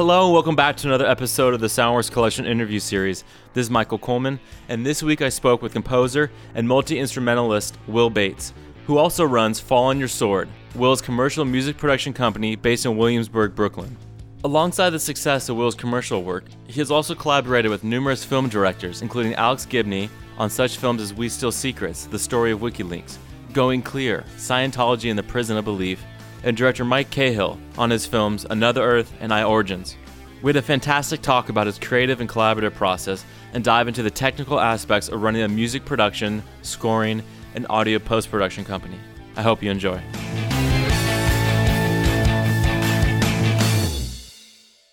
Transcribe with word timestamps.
Hello 0.00 0.24
and 0.24 0.32
welcome 0.32 0.56
back 0.56 0.78
to 0.78 0.88
another 0.88 1.06
episode 1.06 1.52
of 1.52 1.60
the 1.60 1.66
Soundworks 1.66 2.10
Collection 2.10 2.46
interview 2.46 2.78
series. 2.78 3.22
This 3.52 3.66
is 3.66 3.70
Michael 3.70 3.98
Coleman, 3.98 4.40
and 4.70 4.84
this 4.84 5.02
week 5.02 5.20
I 5.20 5.28
spoke 5.28 5.60
with 5.60 5.74
composer 5.74 6.30
and 6.54 6.66
multi 6.66 6.98
instrumentalist 6.98 7.76
Will 7.86 8.08
Bates, 8.08 8.54
who 8.86 8.96
also 8.96 9.24
runs 9.24 9.60
Fall 9.60 9.84
on 9.84 9.98
Your 9.98 10.08
Sword, 10.08 10.48
Will's 10.74 11.02
commercial 11.02 11.44
music 11.44 11.76
production 11.76 12.14
company 12.14 12.56
based 12.56 12.86
in 12.86 12.96
Williamsburg, 12.96 13.54
Brooklyn. 13.54 13.94
Alongside 14.42 14.88
the 14.88 14.98
success 14.98 15.50
of 15.50 15.58
Will's 15.58 15.74
commercial 15.74 16.22
work, 16.22 16.44
he 16.66 16.80
has 16.80 16.90
also 16.90 17.14
collaborated 17.14 17.70
with 17.70 17.84
numerous 17.84 18.24
film 18.24 18.48
directors, 18.48 19.02
including 19.02 19.34
Alex 19.34 19.66
Gibney, 19.66 20.08
on 20.38 20.48
such 20.48 20.78
films 20.78 21.02
as 21.02 21.12
We 21.12 21.28
Steal 21.28 21.52
Secrets, 21.52 22.06
The 22.06 22.18
Story 22.18 22.52
of 22.52 22.60
WikiLeaks, 22.60 23.18
Going 23.52 23.82
Clear, 23.82 24.24
Scientology 24.38 25.10
and 25.10 25.18
the 25.18 25.24
Prison 25.24 25.58
of 25.58 25.66
Belief, 25.66 26.02
and 26.42 26.56
director 26.56 26.84
Mike 26.84 27.10
Cahill 27.10 27.58
on 27.76 27.90
his 27.90 28.06
films 28.06 28.46
Another 28.48 28.82
Earth 28.82 29.12
and 29.20 29.32
I 29.32 29.44
Origins. 29.44 29.96
We 30.42 30.48
had 30.48 30.56
a 30.56 30.62
fantastic 30.62 31.20
talk 31.20 31.48
about 31.48 31.66
his 31.66 31.78
creative 31.78 32.20
and 32.20 32.28
collaborative 32.28 32.74
process 32.74 33.24
and 33.52 33.62
dive 33.62 33.88
into 33.88 34.02
the 34.02 34.10
technical 34.10 34.58
aspects 34.58 35.08
of 35.08 35.22
running 35.22 35.42
a 35.42 35.48
music 35.48 35.84
production, 35.84 36.42
scoring, 36.62 37.22
and 37.54 37.66
audio 37.68 37.98
post 37.98 38.30
production 38.30 38.64
company. 38.64 38.98
I 39.36 39.42
hope 39.42 39.62
you 39.62 39.70
enjoy. 39.70 40.00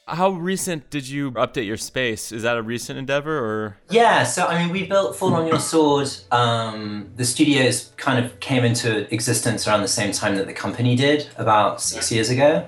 How 0.08 0.30
recent 0.30 0.90
did 0.90 1.10
you 1.10 1.32
update 1.34 1.66
your 1.66 1.76
space? 1.76 2.32
Is 2.32 2.44
that 2.44 2.56
a 2.56 2.62
recent 2.62 2.98
endeavor 2.98 3.38
or? 3.38 3.78
Yeah, 3.90 4.24
so 4.24 4.46
I 4.46 4.64
mean, 4.64 4.72
we 4.72 4.86
built 4.86 5.18
Fall 5.18 5.34
on 5.34 5.48
Your 5.48 5.60
Sword. 5.60 6.10
Um, 6.32 7.10
the 7.18 7.26
studios 7.26 7.92
kind 7.98 8.24
of 8.24 8.40
came 8.40 8.64
into 8.64 9.14
existence 9.14 9.68
around 9.68 9.82
the 9.82 9.90
same 9.90 10.14
time 10.14 10.36
that 10.36 10.48
the 10.48 10.54
company 10.54 10.96
did, 10.96 11.28
about 11.36 11.82
six 11.82 12.10
years 12.10 12.30
ago. 12.30 12.66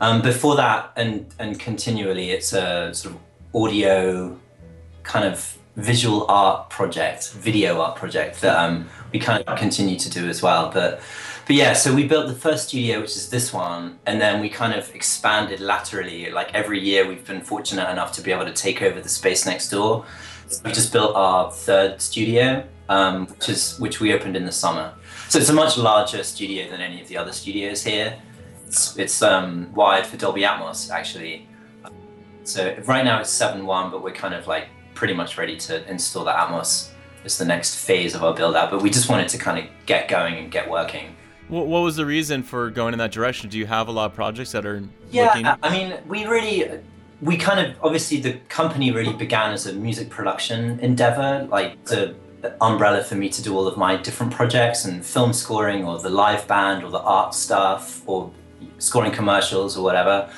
Um, 0.00 0.20
before 0.20 0.56
that, 0.56 0.92
and 0.96 1.32
and 1.38 1.60
continually, 1.60 2.30
it's 2.30 2.52
a 2.52 2.92
sort 2.92 3.14
of 3.14 3.20
audio, 3.54 4.36
kind 5.04 5.24
of 5.24 5.56
visual 5.76 6.26
art 6.28 6.70
project, 6.70 7.30
video 7.30 7.80
art 7.80 7.94
project 7.94 8.40
that 8.40 8.58
um, 8.58 8.88
we 9.12 9.20
kind 9.20 9.44
of 9.46 9.56
continue 9.56 9.96
to 9.96 10.10
do 10.10 10.28
as 10.28 10.42
well. 10.42 10.72
But 10.72 11.00
but 11.50 11.56
yeah, 11.56 11.72
so 11.72 11.92
we 11.92 12.06
built 12.06 12.28
the 12.28 12.32
first 12.32 12.68
studio, 12.68 13.00
which 13.00 13.16
is 13.16 13.28
this 13.28 13.52
one, 13.52 13.98
and 14.06 14.20
then 14.20 14.40
we 14.40 14.48
kind 14.48 14.72
of 14.72 14.94
expanded 14.94 15.58
laterally. 15.58 16.30
Like 16.30 16.54
every 16.54 16.78
year, 16.78 17.08
we've 17.08 17.26
been 17.26 17.40
fortunate 17.40 17.90
enough 17.90 18.12
to 18.12 18.22
be 18.22 18.30
able 18.30 18.44
to 18.44 18.52
take 18.52 18.82
over 18.82 19.00
the 19.00 19.08
space 19.08 19.44
next 19.46 19.70
door. 19.70 20.04
We 20.64 20.70
just 20.70 20.92
built 20.92 21.16
our 21.16 21.50
third 21.50 22.00
studio, 22.00 22.64
um, 22.88 23.26
which 23.26 23.48
is 23.48 23.76
which 23.80 23.98
we 23.98 24.14
opened 24.14 24.36
in 24.36 24.44
the 24.44 24.52
summer. 24.52 24.94
So 25.28 25.40
it's 25.40 25.48
a 25.48 25.52
much 25.52 25.76
larger 25.76 26.22
studio 26.22 26.70
than 26.70 26.80
any 26.80 27.02
of 27.02 27.08
the 27.08 27.16
other 27.16 27.32
studios 27.32 27.82
here. 27.82 28.16
It's, 28.68 28.96
it's 28.96 29.20
um, 29.20 29.72
wired 29.74 30.06
for 30.06 30.16
Dolby 30.16 30.42
Atmos 30.42 30.88
actually. 30.92 31.48
So 32.44 32.76
right 32.84 33.04
now 33.04 33.18
it's 33.18 33.30
seven 33.30 33.66
one, 33.66 33.90
but 33.90 34.04
we're 34.04 34.14
kind 34.14 34.34
of 34.34 34.46
like 34.46 34.68
pretty 34.94 35.14
much 35.14 35.36
ready 35.36 35.56
to 35.56 35.84
install 35.90 36.22
the 36.22 36.30
Atmos 36.30 36.90
It's 37.24 37.38
the 37.38 37.44
next 37.44 37.84
phase 37.84 38.14
of 38.14 38.22
our 38.22 38.34
build 38.34 38.54
out. 38.54 38.70
But 38.70 38.82
we 38.82 38.88
just 38.88 39.08
wanted 39.08 39.28
to 39.30 39.38
kind 39.38 39.58
of 39.58 39.64
get 39.86 40.06
going 40.06 40.34
and 40.34 40.48
get 40.48 40.70
working. 40.70 41.16
What, 41.50 41.66
what 41.66 41.80
was 41.80 41.96
the 41.96 42.06
reason 42.06 42.44
for 42.44 42.70
going 42.70 42.94
in 42.94 42.98
that 43.00 43.10
direction? 43.10 43.50
Do 43.50 43.58
you 43.58 43.66
have 43.66 43.88
a 43.88 43.92
lot 43.92 44.06
of 44.06 44.14
projects 44.14 44.52
that 44.52 44.64
are 44.64 44.82
yeah, 45.10 45.26
looking? 45.26 45.46
I 45.46 45.70
mean, 45.70 45.98
we 46.06 46.24
really, 46.24 46.80
we 47.20 47.36
kind 47.36 47.58
of 47.66 47.76
obviously 47.82 48.20
the 48.20 48.34
company 48.48 48.92
really 48.92 49.12
began 49.12 49.52
as 49.52 49.66
a 49.66 49.72
music 49.72 50.10
production 50.10 50.78
endeavor, 50.78 51.48
like 51.50 51.84
the 51.86 52.14
umbrella 52.60 53.02
for 53.02 53.16
me 53.16 53.28
to 53.28 53.42
do 53.42 53.54
all 53.54 53.66
of 53.66 53.76
my 53.76 53.96
different 53.96 54.32
projects 54.32 54.84
and 54.84 55.04
film 55.04 55.32
scoring 55.32 55.84
or 55.84 55.98
the 55.98 56.08
live 56.08 56.46
band 56.46 56.84
or 56.84 56.90
the 56.90 57.00
art 57.00 57.34
stuff 57.34 58.08
or 58.08 58.30
scoring 58.78 59.12
commercials 59.12 59.76
or 59.76 59.82
whatever. 59.82 60.30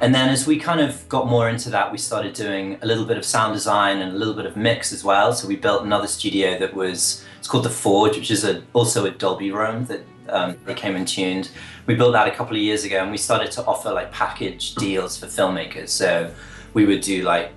And 0.00 0.14
then 0.14 0.30
as 0.30 0.46
we 0.46 0.58
kind 0.58 0.80
of 0.80 1.06
got 1.10 1.26
more 1.26 1.48
into 1.48 1.68
that, 1.70 1.92
we 1.92 1.98
started 1.98 2.32
doing 2.32 2.78
a 2.80 2.86
little 2.86 3.04
bit 3.04 3.18
of 3.18 3.24
sound 3.24 3.52
design 3.52 3.98
and 3.98 4.12
a 4.12 4.16
little 4.16 4.32
bit 4.32 4.46
of 4.46 4.56
mix 4.56 4.92
as 4.92 5.04
well. 5.04 5.34
So 5.34 5.46
we 5.46 5.56
built 5.56 5.84
another 5.84 6.06
studio 6.06 6.58
that 6.58 6.72
was 6.72 7.22
it's 7.38 7.48
called 7.48 7.64
the 7.64 7.70
Forge, 7.70 8.16
which 8.16 8.30
is 8.30 8.44
a, 8.44 8.62
also 8.72 9.04
a 9.04 9.10
Dolby 9.10 9.50
room 9.50 9.84
that 9.86 10.00
um, 10.32 10.56
they 10.64 10.74
came 10.74 10.96
and 10.96 11.06
tuned. 11.06 11.50
We 11.86 11.94
built 11.94 12.12
that 12.12 12.28
a 12.28 12.30
couple 12.30 12.56
of 12.56 12.62
years 12.62 12.84
ago, 12.84 13.02
and 13.02 13.10
we 13.10 13.16
started 13.16 13.50
to 13.52 13.64
offer 13.64 13.92
like 13.92 14.12
package 14.12 14.74
deals 14.74 15.16
for 15.16 15.26
filmmakers. 15.26 15.88
So 15.88 16.32
we 16.74 16.86
would 16.86 17.00
do 17.00 17.22
like 17.22 17.52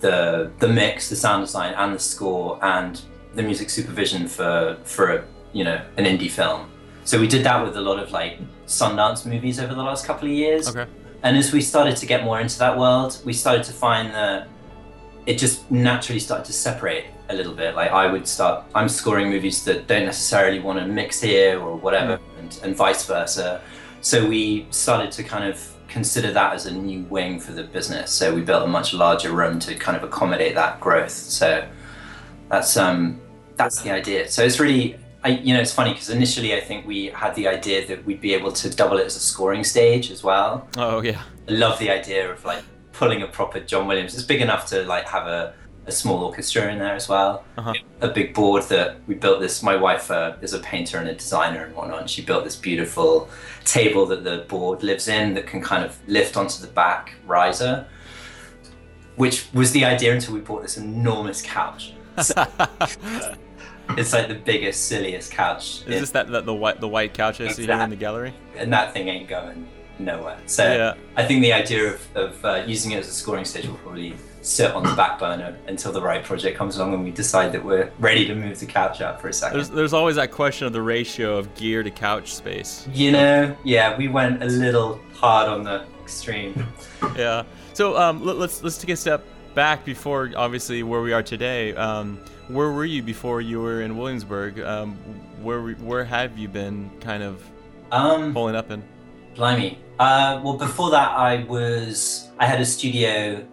the 0.00 0.50
the 0.58 0.68
mix, 0.68 1.08
the 1.08 1.16
sound 1.16 1.44
design, 1.44 1.74
and 1.74 1.94
the 1.94 1.98
score, 1.98 2.58
and 2.62 3.00
the 3.34 3.42
music 3.42 3.70
supervision 3.70 4.26
for 4.28 4.78
for 4.84 5.16
a, 5.16 5.24
you 5.52 5.64
know 5.64 5.80
an 5.96 6.04
indie 6.04 6.30
film. 6.30 6.70
So 7.04 7.18
we 7.18 7.26
did 7.26 7.44
that 7.44 7.64
with 7.64 7.76
a 7.76 7.80
lot 7.80 7.98
of 7.98 8.10
like 8.10 8.38
Sundance 8.66 9.24
movies 9.24 9.58
over 9.58 9.74
the 9.74 9.82
last 9.82 10.04
couple 10.04 10.28
of 10.28 10.34
years. 10.34 10.68
Okay. 10.68 10.90
And 11.22 11.36
as 11.36 11.52
we 11.52 11.60
started 11.60 11.96
to 11.96 12.06
get 12.06 12.22
more 12.24 12.38
into 12.40 12.58
that 12.58 12.78
world, 12.78 13.20
we 13.24 13.32
started 13.32 13.64
to 13.64 13.72
find 13.72 14.14
that 14.14 14.48
it 15.26 15.36
just 15.36 15.68
naturally 15.70 16.20
started 16.20 16.44
to 16.46 16.52
separate 16.52 17.06
a 17.28 17.34
little 17.34 17.54
bit. 17.54 17.74
Like 17.74 17.90
I 17.90 18.10
would 18.10 18.26
start, 18.26 18.64
I'm 18.74 18.88
scoring 18.88 19.28
movies 19.30 19.64
that 19.64 19.86
don't 19.86 20.06
necessarily 20.06 20.60
want 20.60 20.78
to 20.78 20.86
mix 20.86 21.20
here 21.20 21.60
or 21.60 21.76
whatever, 21.76 22.18
mm. 22.18 22.38
and, 22.38 22.60
and 22.62 22.76
vice 22.76 23.04
versa. 23.06 23.60
So 24.00 24.26
we 24.26 24.66
started 24.70 25.12
to 25.12 25.24
kind 25.24 25.44
of 25.44 25.74
consider 25.88 26.32
that 26.32 26.52
as 26.52 26.66
a 26.66 26.72
new 26.72 27.02
wing 27.04 27.40
for 27.40 27.52
the 27.52 27.64
business. 27.64 28.12
So 28.12 28.34
we 28.34 28.42
built 28.42 28.62
a 28.62 28.66
much 28.66 28.94
larger 28.94 29.32
room 29.32 29.58
to 29.60 29.74
kind 29.74 29.96
of 29.96 30.04
accommodate 30.04 30.54
that 30.54 30.80
growth. 30.80 31.10
So 31.10 31.66
that's 32.48 32.76
um 32.76 33.20
that's 33.56 33.82
the 33.82 33.90
idea. 33.90 34.28
So 34.28 34.44
it's 34.44 34.60
really 34.60 34.98
I, 35.24 35.30
you 35.30 35.52
know, 35.52 35.60
it's 35.60 35.74
funny 35.74 35.92
because 35.92 36.10
initially 36.10 36.54
I 36.54 36.60
think 36.60 36.86
we 36.86 37.06
had 37.06 37.34
the 37.34 37.48
idea 37.48 37.86
that 37.88 38.04
we'd 38.04 38.20
be 38.20 38.34
able 38.34 38.52
to 38.52 38.70
double 38.70 38.98
it 38.98 39.06
as 39.06 39.16
a 39.16 39.20
scoring 39.20 39.64
stage 39.64 40.10
as 40.10 40.22
well. 40.22 40.68
Oh 40.76 41.02
yeah. 41.02 41.22
I 41.48 41.52
love 41.52 41.78
the 41.78 41.90
idea 41.90 42.30
of 42.30 42.44
like 42.44 42.62
pulling 42.92 43.22
a 43.22 43.26
proper 43.26 43.60
John 43.60 43.86
Williams. 43.88 44.14
It's 44.14 44.22
big 44.22 44.40
enough 44.40 44.66
to 44.66 44.84
like 44.84 45.08
have 45.08 45.26
a 45.26 45.54
a 45.88 45.92
small 45.92 46.22
orchestra 46.22 46.70
in 46.70 46.78
there 46.78 46.94
as 46.94 47.08
well. 47.08 47.44
Uh-huh. 47.56 47.74
A 48.00 48.08
big 48.08 48.34
board 48.34 48.64
that 48.64 49.00
we 49.06 49.14
built 49.14 49.40
this. 49.40 49.62
My 49.62 49.74
wife 49.74 50.10
uh, 50.10 50.36
is 50.40 50.52
a 50.52 50.58
painter 50.60 50.98
and 50.98 51.08
a 51.08 51.14
designer 51.14 51.64
and 51.64 51.74
whatnot. 51.74 52.00
And 52.02 52.10
she 52.10 52.22
built 52.22 52.44
this 52.44 52.56
beautiful 52.56 53.28
table 53.64 54.06
that 54.06 54.22
the 54.22 54.44
board 54.48 54.82
lives 54.82 55.08
in 55.08 55.34
that 55.34 55.46
can 55.46 55.60
kind 55.60 55.84
of 55.84 55.98
lift 56.06 56.36
onto 56.36 56.60
the 56.60 56.68
back 56.68 57.14
riser, 57.26 57.86
which 59.16 59.48
was 59.52 59.72
the 59.72 59.84
idea 59.84 60.14
until 60.14 60.34
we 60.34 60.40
bought 60.40 60.62
this 60.62 60.76
enormous 60.76 61.42
couch. 61.42 61.94
So, 62.22 62.34
it's 63.96 64.12
like 64.12 64.28
the 64.28 64.40
biggest, 64.44 64.86
silliest 64.88 65.32
couch. 65.32 65.82
Is 65.82 65.86
it, 65.86 65.88
this 65.88 66.10
that, 66.10 66.28
that 66.28 66.44
the 66.44 66.54
white 66.54 66.80
the 66.80 66.88
white 66.88 67.14
couch 67.14 67.40
I 67.40 67.48
see 67.48 67.64
here 67.64 67.80
in 67.80 67.90
the 67.90 67.96
gallery? 67.96 68.34
And 68.56 68.72
that 68.72 68.92
thing 68.92 69.08
ain't 69.08 69.28
going 69.28 69.66
nowhere. 69.98 70.38
So 70.46 70.64
yeah. 70.64 70.94
I 71.16 71.24
think 71.24 71.42
the 71.42 71.52
idea 71.52 71.94
of, 71.94 72.16
of 72.16 72.44
uh, 72.44 72.64
using 72.66 72.92
it 72.92 72.98
as 72.98 73.08
a 73.08 73.12
scoring 73.12 73.44
stage 73.44 73.66
will 73.66 73.76
probably 73.76 74.14
sit 74.42 74.70
on 74.72 74.82
the 74.82 74.94
back 74.94 75.18
burner 75.18 75.56
until 75.66 75.92
the 75.92 76.00
right 76.00 76.24
project 76.24 76.56
comes 76.56 76.76
along 76.76 76.94
and 76.94 77.04
we 77.04 77.10
decide 77.10 77.52
that 77.52 77.64
we're 77.64 77.90
ready 77.98 78.26
to 78.26 78.34
move 78.34 78.58
the 78.60 78.66
couch 78.66 79.00
out 79.00 79.20
for 79.20 79.28
a 79.28 79.32
second. 79.32 79.58
There's, 79.58 79.70
there's 79.70 79.92
always 79.92 80.16
that 80.16 80.30
question 80.30 80.66
of 80.66 80.72
the 80.72 80.82
ratio 80.82 81.36
of 81.36 81.54
gear 81.54 81.82
to 81.82 81.90
couch 81.90 82.34
space. 82.34 82.88
You 82.92 83.12
know, 83.12 83.56
yeah, 83.64 83.96
we 83.96 84.08
went 84.08 84.42
a 84.42 84.46
little 84.46 85.00
hard 85.14 85.48
on 85.48 85.64
the 85.64 85.84
extreme. 86.02 86.66
yeah. 87.16 87.44
So 87.74 87.96
um, 87.96 88.24
let, 88.24 88.36
us 88.36 88.40
let's, 88.40 88.62
let's 88.62 88.78
take 88.78 88.90
a 88.90 88.96
step 88.96 89.24
back 89.54 89.84
before 89.84 90.30
obviously 90.36 90.82
where 90.82 91.02
we 91.02 91.12
are 91.12 91.22
today. 91.22 91.74
Um, 91.74 92.18
where 92.48 92.70
were 92.70 92.84
you 92.84 93.02
before 93.02 93.40
you 93.40 93.60
were 93.60 93.82
in 93.82 93.96
Williamsburg? 93.96 94.60
Um, 94.60 94.96
where 95.42 95.60
where 95.60 96.04
have 96.04 96.38
you 96.38 96.48
been 96.48 96.90
kind 97.00 97.22
of 97.22 97.44
um, 97.92 98.32
pulling 98.32 98.56
up 98.56 98.70
in? 98.70 98.82
Blimey. 99.34 99.78
Uh, 99.98 100.40
well, 100.42 100.56
before 100.56 100.90
that, 100.90 101.10
I 101.10 101.44
was 101.44 102.28
I 102.38 102.46
had 102.46 102.60
a 102.60 102.64
studio 102.64 103.46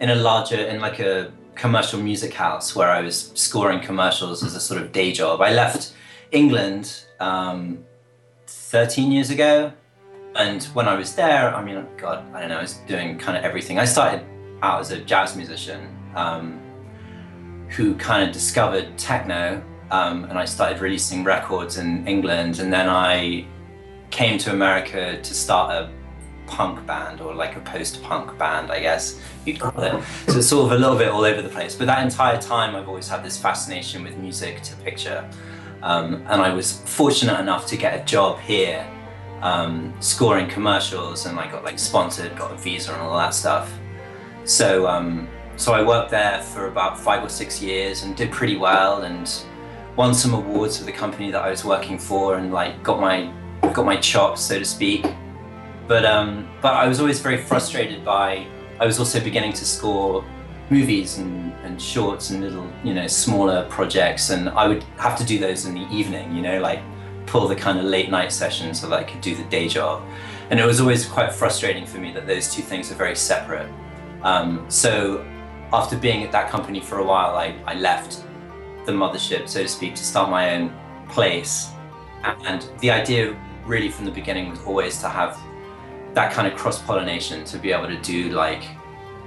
in 0.00 0.10
a 0.10 0.14
larger, 0.14 0.56
in 0.56 0.80
like 0.80 0.98
a 0.98 1.32
commercial 1.54 2.00
music 2.00 2.32
house 2.32 2.74
where 2.74 2.88
I 2.88 3.02
was 3.02 3.32
scoring 3.34 3.80
commercials 3.80 4.42
as 4.42 4.54
a 4.56 4.60
sort 4.60 4.80
of 4.80 4.92
day 4.92 5.12
job. 5.12 5.42
I 5.42 5.52
left 5.52 5.92
England 6.32 7.04
um, 7.20 7.84
13 8.46 9.12
years 9.12 9.30
ago. 9.30 9.72
And 10.36 10.62
when 10.74 10.88
I 10.88 10.94
was 10.94 11.14
there, 11.14 11.54
I 11.54 11.62
mean, 11.62 11.84
God, 11.96 12.24
I 12.32 12.40
don't 12.40 12.48
know, 12.50 12.58
I 12.58 12.62
was 12.62 12.74
doing 12.86 13.18
kind 13.18 13.36
of 13.36 13.44
everything. 13.44 13.78
I 13.78 13.84
started 13.84 14.24
out 14.62 14.80
as 14.80 14.90
a 14.90 15.00
jazz 15.00 15.36
musician 15.36 15.94
um, 16.14 16.60
who 17.68 17.94
kind 17.96 18.26
of 18.26 18.32
discovered 18.32 18.96
techno. 18.96 19.62
Um, 19.90 20.24
and 20.24 20.38
I 20.38 20.44
started 20.44 20.80
releasing 20.80 21.24
records 21.24 21.76
in 21.76 22.06
England. 22.06 22.60
And 22.60 22.72
then 22.72 22.88
I 22.88 23.44
came 24.10 24.38
to 24.38 24.52
America 24.52 25.20
to 25.20 25.34
start 25.34 25.72
a 25.72 25.90
punk 26.50 26.84
band 26.86 27.20
or 27.20 27.32
like 27.32 27.54
a 27.56 27.60
post-punk 27.60 28.36
band, 28.36 28.70
I 28.70 28.80
guess 28.80 29.20
you'd 29.46 29.60
call 29.60 29.82
it. 29.82 30.02
So 30.26 30.38
it's 30.38 30.48
sort 30.48 30.66
of 30.66 30.72
a 30.72 30.80
little 30.82 30.98
bit 30.98 31.08
all 31.08 31.24
over 31.24 31.40
the 31.40 31.48
place. 31.48 31.76
But 31.76 31.86
that 31.86 32.02
entire 32.02 32.40
time, 32.40 32.74
I've 32.74 32.88
always 32.88 33.08
had 33.08 33.24
this 33.24 33.38
fascination 33.38 34.02
with 34.02 34.16
music 34.18 34.60
to 34.62 34.76
picture. 34.76 35.28
Um, 35.82 36.16
and 36.28 36.42
I 36.42 36.52
was 36.52 36.82
fortunate 36.84 37.38
enough 37.40 37.66
to 37.68 37.76
get 37.76 38.00
a 38.00 38.04
job 38.04 38.40
here, 38.40 38.84
um, 39.40 39.94
scoring 40.00 40.48
commercials, 40.48 41.26
and 41.26 41.38
I 41.38 41.50
got 41.50 41.64
like 41.64 41.78
sponsored, 41.78 42.36
got 42.36 42.50
a 42.52 42.56
visa, 42.56 42.92
and 42.92 43.00
all 43.00 43.16
that 43.16 43.32
stuff. 43.32 43.72
So, 44.44 44.86
um, 44.86 45.28
so 45.56 45.72
I 45.72 45.82
worked 45.82 46.10
there 46.10 46.42
for 46.42 46.66
about 46.66 46.98
five 46.98 47.24
or 47.24 47.30
six 47.30 47.62
years 47.62 48.02
and 48.02 48.16
did 48.16 48.30
pretty 48.30 48.56
well, 48.56 49.02
and 49.02 49.32
won 49.96 50.14
some 50.14 50.34
awards 50.34 50.78
for 50.78 50.84
the 50.84 50.92
company 50.92 51.30
that 51.30 51.42
I 51.42 51.50
was 51.50 51.64
working 51.64 51.98
for, 51.98 52.36
and 52.36 52.52
like 52.52 52.82
got 52.82 53.00
my 53.00 53.32
got 53.72 53.86
my 53.86 53.96
chops, 53.96 54.40
so 54.42 54.58
to 54.58 54.64
speak. 54.64 55.06
But 55.90 56.04
um, 56.04 56.48
but 56.62 56.74
I 56.74 56.86
was 56.86 57.00
always 57.00 57.18
very 57.18 57.38
frustrated 57.38 58.04
by 58.04 58.46
I 58.78 58.86
was 58.86 59.00
also 59.00 59.18
beginning 59.18 59.54
to 59.54 59.64
score 59.64 60.24
movies 60.70 61.18
and, 61.18 61.52
and 61.64 61.82
shorts 61.82 62.30
and 62.30 62.40
little, 62.40 62.70
you 62.84 62.94
know, 62.94 63.08
smaller 63.08 63.66
projects. 63.68 64.30
And 64.30 64.50
I 64.50 64.68
would 64.68 64.84
have 64.98 65.18
to 65.18 65.24
do 65.24 65.40
those 65.40 65.66
in 65.66 65.74
the 65.74 65.84
evening, 65.90 66.36
you 66.36 66.42
know, 66.42 66.60
like 66.60 66.78
pull 67.26 67.48
the 67.48 67.56
kind 67.56 67.76
of 67.76 67.86
late 67.86 68.08
night 68.08 68.30
sessions 68.30 68.80
so 68.80 68.88
that 68.88 69.00
I 69.00 69.02
could 69.02 69.20
do 69.20 69.34
the 69.34 69.42
day 69.50 69.66
job. 69.66 70.04
And 70.50 70.60
it 70.60 70.64
was 70.64 70.80
always 70.80 71.04
quite 71.06 71.32
frustrating 71.32 71.84
for 71.84 71.98
me 71.98 72.12
that 72.12 72.24
those 72.24 72.54
two 72.54 72.62
things 72.62 72.92
are 72.92 72.94
very 72.94 73.16
separate. 73.16 73.68
Um, 74.22 74.66
so 74.68 75.26
after 75.72 75.96
being 75.96 76.22
at 76.22 76.30
that 76.30 76.50
company 76.50 76.78
for 76.78 77.00
a 77.00 77.04
while, 77.04 77.34
I, 77.34 77.56
I 77.66 77.74
left 77.74 78.22
the 78.86 78.92
mothership, 78.92 79.48
so 79.48 79.60
to 79.64 79.68
speak, 79.68 79.96
to 79.96 80.04
start 80.04 80.30
my 80.30 80.54
own 80.54 80.72
place. 81.08 81.70
And 82.22 82.64
the 82.78 82.92
idea 82.92 83.36
really 83.66 83.88
from 83.88 84.04
the 84.04 84.12
beginning 84.12 84.50
was 84.50 84.60
always 84.60 85.00
to 85.00 85.08
have 85.08 85.36
that 86.14 86.32
kind 86.32 86.46
of 86.46 86.58
cross 86.58 86.80
pollination 86.82 87.44
to 87.44 87.58
be 87.58 87.72
able 87.72 87.86
to 87.86 88.00
do 88.00 88.30
like 88.30 88.62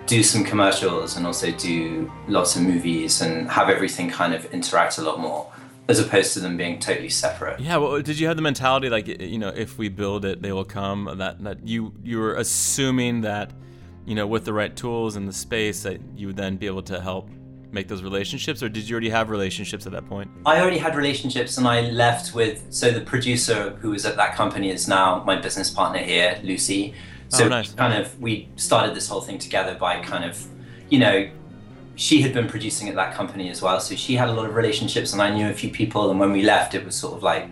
do 0.06 0.22
some 0.22 0.44
commercials 0.44 1.16
and 1.16 1.26
also 1.26 1.52
do 1.52 2.12
lots 2.28 2.56
of 2.56 2.62
movies 2.62 3.22
and 3.22 3.50
have 3.50 3.70
everything 3.70 4.10
kind 4.10 4.34
of 4.34 4.46
interact 4.54 4.98
a 4.98 5.02
lot 5.02 5.20
more 5.20 5.50
as 5.88 6.00
opposed 6.00 6.34
to 6.34 6.40
them 6.40 6.56
being 6.56 6.80
totally 6.80 7.10
separate. 7.10 7.60
Yeah, 7.60 7.78
well, 7.78 8.02
did 8.02 8.20
you 8.20 8.28
have 8.28 8.36
the 8.36 8.42
mentality 8.42 8.90
like 8.90 9.08
you 9.08 9.38
know, 9.38 9.50
if 9.50 9.78
we 9.78 9.90
build 9.90 10.26
it, 10.26 10.42
they 10.42 10.52
will 10.52 10.66
come? 10.66 11.10
That 11.18 11.44
that 11.44 11.68
you 11.68 11.94
you 12.04 12.20
were 12.20 12.36
assuming 12.36 13.22
that 13.22 13.52
you 14.06 14.16
know, 14.16 14.28
with 14.28 14.46
the 14.46 14.54
right 14.54 14.76
tools 14.76 15.16
and 15.16 15.28
the 15.28 15.34
space, 15.34 15.84
that 15.84 16.02
you 16.16 16.28
would 16.28 16.36
then 16.36 16.58
be 16.58 16.68
able 16.68 16.84
to 16.84 17.00
help 17.00 17.30
make 17.74 17.88
those 17.88 18.04
relationships, 18.04 18.62
or 18.62 18.70
did 18.70 18.88
you 18.88 18.94
already 18.94 19.10
have 19.10 19.30
relationships 19.30 19.86
at 19.86 19.92
that 19.92 20.08
point? 20.08 20.30
I 20.46 20.62
already 20.62 20.78
had 20.78 20.96
relationships, 20.96 21.58
and 21.58 21.68
I 21.68 21.81
left 21.90 22.34
with 22.34 22.66
so 22.70 22.92
the 22.92 23.02
producer 23.02 23.72
who 23.81 23.92
was 23.92 24.06
at 24.06 24.16
that 24.18 24.36
company 24.36 24.70
is 24.70 24.88
now 24.88 25.24
my 25.25 25.36
business 25.36 25.70
partner 25.70 26.00
here, 26.00 26.40
Lucy. 26.44 26.94
Oh, 27.34 27.38
so 27.38 27.46
oh, 27.46 27.50
nice. 27.50 27.74
kind 27.74 28.00
of 28.00 28.20
we 28.22 28.50
started 28.56 28.96
this 28.96 29.08
whole 29.08 29.22
thing 29.22 29.40
together 29.40 29.75
by 29.75 30.00
kind 30.02 30.24
of, 30.24 30.46
you 30.90 31.00
know, 31.00 31.30
she 31.96 32.22
had 32.22 32.34
been 32.34 32.48
producing 32.48 32.90
at 32.90 32.96
that 32.96 33.14
company 33.14 33.50
as 33.50 33.62
well, 33.62 33.80
so 33.80 33.96
she 33.96 34.16
had 34.16 34.30
a 34.30 34.34
lot 34.34 34.46
of 34.48 34.56
relationships, 34.56 35.14
and 35.14 35.22
I 35.22 35.34
knew 35.34 35.50
a 35.50 35.54
few 35.54 35.70
people. 35.70 36.10
And 36.10 36.20
when 36.20 36.31
we 36.31 36.44
left, 36.44 36.74
it 36.75 36.86
was 36.86 36.96
sort 36.96 37.16
of 37.16 37.24
like, 37.24 37.48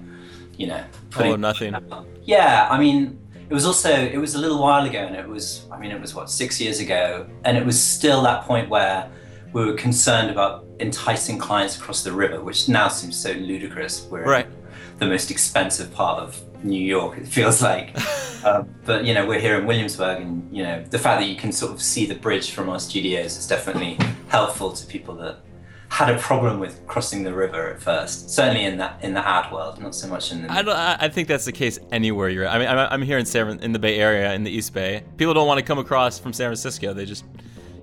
you 0.57 0.67
know, 0.67 0.83
oh 1.17 1.35
nothing. 1.35 1.75
Yeah, 2.23 2.67
I 2.69 2.79
mean, 2.79 3.19
it 3.49 3.53
was 3.53 3.65
also 3.65 3.91
it 3.91 4.17
was 4.17 4.35
a 4.35 4.39
little 4.39 4.59
while 4.59 4.85
ago, 4.85 4.99
and 4.99 5.15
it 5.15 5.27
was 5.27 5.65
I 5.71 5.77
mean 5.77 5.91
it 5.91 5.99
was 5.99 6.15
what 6.15 6.29
six 6.29 6.61
years 6.61 6.79
ago, 6.79 7.27
and 7.43 7.57
it 7.57 7.65
was 7.65 7.81
still 7.81 8.21
that 8.23 8.45
point 8.45 8.69
where 8.69 9.11
we 9.53 9.65
were 9.65 9.73
concerned 9.73 10.29
about 10.29 10.65
enticing 10.79 11.37
clients 11.37 11.77
across 11.77 12.03
the 12.03 12.11
river, 12.11 12.41
which 12.41 12.69
now 12.69 12.87
seems 12.87 13.17
so 13.17 13.31
ludicrous. 13.31 14.07
We're 14.09 14.23
right. 14.23 14.47
the 14.99 15.07
most 15.07 15.31
expensive 15.31 15.93
part 15.93 16.19
of 16.19 16.41
New 16.63 16.81
York, 16.81 17.17
it 17.17 17.27
feels 17.27 17.61
like. 17.61 17.95
um, 18.45 18.73
but 18.85 19.05
you 19.05 19.13
know, 19.13 19.25
we're 19.25 19.39
here 19.39 19.59
in 19.59 19.65
Williamsburg, 19.65 20.21
and 20.21 20.55
you 20.55 20.63
know, 20.63 20.83
the 20.89 20.99
fact 20.99 21.19
that 21.21 21.27
you 21.27 21.35
can 21.35 21.51
sort 21.51 21.71
of 21.71 21.81
see 21.81 22.05
the 22.05 22.15
bridge 22.15 22.51
from 22.51 22.69
our 22.69 22.79
studios 22.79 23.37
is 23.37 23.47
definitely 23.47 23.97
helpful 24.29 24.71
to 24.71 24.85
people 24.87 25.15
that 25.15 25.39
had 25.89 26.09
a 26.09 26.17
problem 26.17 26.57
with 26.57 26.87
crossing 26.87 27.23
the 27.23 27.33
river 27.33 27.67
at 27.67 27.81
first. 27.81 28.29
Certainly 28.29 28.63
in 28.63 28.77
that 28.77 29.03
in 29.03 29.13
the 29.13 29.27
ad 29.27 29.51
world, 29.51 29.81
not 29.81 29.93
so 29.93 30.07
much 30.07 30.31
in 30.31 30.43
the. 30.43 30.51
I 30.51 30.61
don't. 30.61 30.75
I 30.75 31.09
think 31.09 31.27
that's 31.27 31.45
the 31.45 31.51
case 31.51 31.79
anywhere 31.91 32.29
you're. 32.29 32.45
At. 32.45 32.55
I 32.55 32.59
mean, 32.59 32.67
I'm, 32.69 32.77
I'm 32.93 33.01
here 33.01 33.17
in 33.17 33.25
San 33.25 33.59
in 33.59 33.73
the 33.73 33.79
Bay 33.79 33.99
Area 33.99 34.33
in 34.33 34.43
the 34.43 34.51
East 34.51 34.73
Bay. 34.73 35.03
People 35.17 35.33
don't 35.33 35.47
want 35.47 35.59
to 35.59 35.65
come 35.65 35.79
across 35.79 36.17
from 36.17 36.31
San 36.31 36.47
Francisco. 36.47 36.93
They 36.93 37.05
just, 37.05 37.25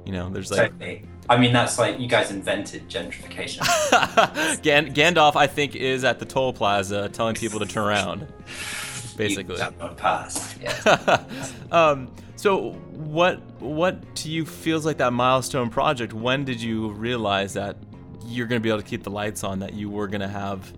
you 0.06 0.12
know, 0.12 0.30
there's 0.30 0.50
like. 0.50 0.72
Totally. 0.72 1.04
I 1.28 1.36
mean, 1.36 1.52
that's 1.52 1.78
like 1.78 2.00
you 2.00 2.08
guys 2.08 2.30
invented 2.30 2.88
gentrification. 2.88 3.60
Gan- 4.62 4.94
Gandalf, 4.94 5.36
I 5.36 5.46
think, 5.46 5.76
is 5.76 6.04
at 6.04 6.18
the 6.18 6.24
toll 6.24 6.52
plaza 6.52 7.08
telling 7.10 7.34
people 7.34 7.60
to 7.60 7.66
turn 7.66 7.86
around. 7.86 8.26
Basically. 9.16 9.56
You 9.56 9.88
pass. 9.96 10.56
Yeah. 10.62 11.24
um, 11.72 12.10
so 12.36 12.70
what 12.92 13.40
what 13.60 14.14
to 14.16 14.30
you 14.30 14.46
feels 14.46 14.86
like 14.86 14.98
that 14.98 15.12
milestone 15.12 15.70
project? 15.70 16.12
When 16.12 16.44
did 16.44 16.62
you 16.62 16.92
realize 16.92 17.54
that 17.54 17.76
you're 18.24 18.46
going 18.46 18.60
to 18.60 18.62
be 18.62 18.68
able 18.68 18.80
to 18.80 18.86
keep 18.86 19.02
the 19.02 19.10
lights 19.10 19.42
on? 19.42 19.58
That 19.58 19.74
you 19.74 19.90
were 19.90 20.06
going 20.06 20.20
to 20.20 20.28
have 20.28 20.72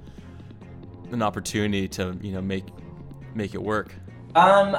an 1.12 1.20
opportunity 1.20 1.86
to 1.88 2.18
you 2.22 2.32
know 2.32 2.40
make 2.40 2.64
make 3.34 3.54
it 3.54 3.62
work? 3.62 3.94
Um, 4.34 4.76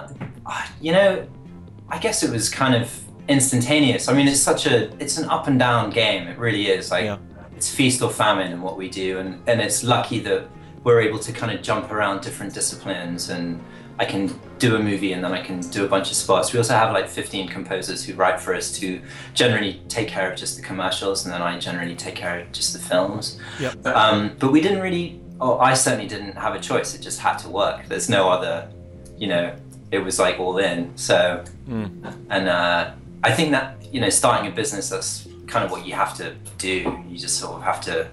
you 0.82 0.92
know, 0.92 1.28
I 1.88 2.00
guess 2.00 2.24
it 2.24 2.32
was 2.32 2.50
kind 2.50 2.74
of 2.74 2.92
instantaneous. 3.32 4.08
I 4.10 4.14
mean, 4.14 4.28
it's 4.28 4.40
such 4.52 4.66
a 4.68 4.76
it's 5.04 5.18
an 5.18 5.26
up 5.30 5.48
and 5.48 5.58
down 5.58 5.90
game. 5.90 6.28
It 6.28 6.38
really 6.38 6.68
is. 6.68 6.92
Like 6.92 7.06
Yeah. 7.06 7.18
it's 7.56 7.70
feast 7.74 8.02
or 8.02 8.10
famine 8.10 8.52
in 8.52 8.62
what 8.62 8.78
we 8.78 8.90
do, 8.90 9.20
and 9.20 9.30
and 9.50 9.62
it's 9.62 9.84
lucky 9.84 10.20
that 10.20 10.42
we're 10.84 11.02
able 11.02 11.20
to 11.20 11.32
kind 11.32 11.52
of 11.52 11.62
jump 11.62 11.92
around 11.92 12.22
different 12.22 12.54
disciplines 12.54 13.30
and. 13.30 13.60
I 14.00 14.06
can 14.06 14.34
do 14.58 14.78
a 14.78 14.80
movie 14.80 15.14
and 15.14 15.24
then 15.24 15.32
I 15.32 15.44
can 15.44 15.60
do 15.60 15.86
a 15.86 15.88
bunch 15.88 16.10
of 16.10 16.16
spots. 16.18 16.54
We 16.54 16.58
also 16.58 16.74
have 16.74 16.92
like 16.92 17.08
15 17.08 17.48
composers 17.50 18.04
who 18.04 18.16
write 18.16 18.40
for 18.42 18.56
us 18.56 18.72
to 18.80 19.00
generally 19.36 19.80
take 19.90 20.08
care 20.08 20.32
of 20.32 20.40
just 20.40 20.56
the 20.58 20.64
commercials, 20.64 21.24
and 21.26 21.32
then 21.34 21.42
I 21.44 21.60
generally 21.60 21.96
take 21.96 22.16
care 22.16 22.40
of 22.40 22.52
just 22.52 22.74
the 22.74 22.80
films. 22.80 23.38
Yep. 23.60 23.86
Um, 23.86 24.32
but 24.40 24.52
we 24.52 24.60
didn't 24.60 24.82
really, 24.82 25.20
oh, 25.40 25.60
I 25.60 25.76
certainly 25.76 26.08
didn't 26.08 26.36
have 26.36 26.56
a 26.56 26.60
choice. 26.60 26.96
It 26.96 27.02
just 27.02 27.20
had 27.20 27.38
to 27.40 27.50
work. 27.50 27.86
There's 27.90 28.10
no 28.10 28.28
other, 28.28 28.72
you 29.20 29.28
know, 29.28 29.54
it 29.92 30.00
was 30.00 30.18
like 30.18 30.40
all 30.40 30.58
in. 30.58 30.98
So, 30.98 31.44
and 31.68 32.48
uh, 32.50 32.94
I 33.24 33.32
think 33.32 33.52
that, 33.52 33.94
you 33.94 34.02
know, 34.02 34.10
starting 34.10 34.52
a 34.52 34.56
business, 34.56 34.90
that's 34.90 35.28
kind 35.48 35.64
of 35.66 35.72
what 35.72 35.86
you 35.86 35.94
have 35.94 36.16
to 36.18 36.36
do. 36.58 37.04
You 37.08 37.18
just 37.18 37.38
sort 37.38 37.56
of 37.56 37.64
have 37.64 37.82
to 37.82 38.10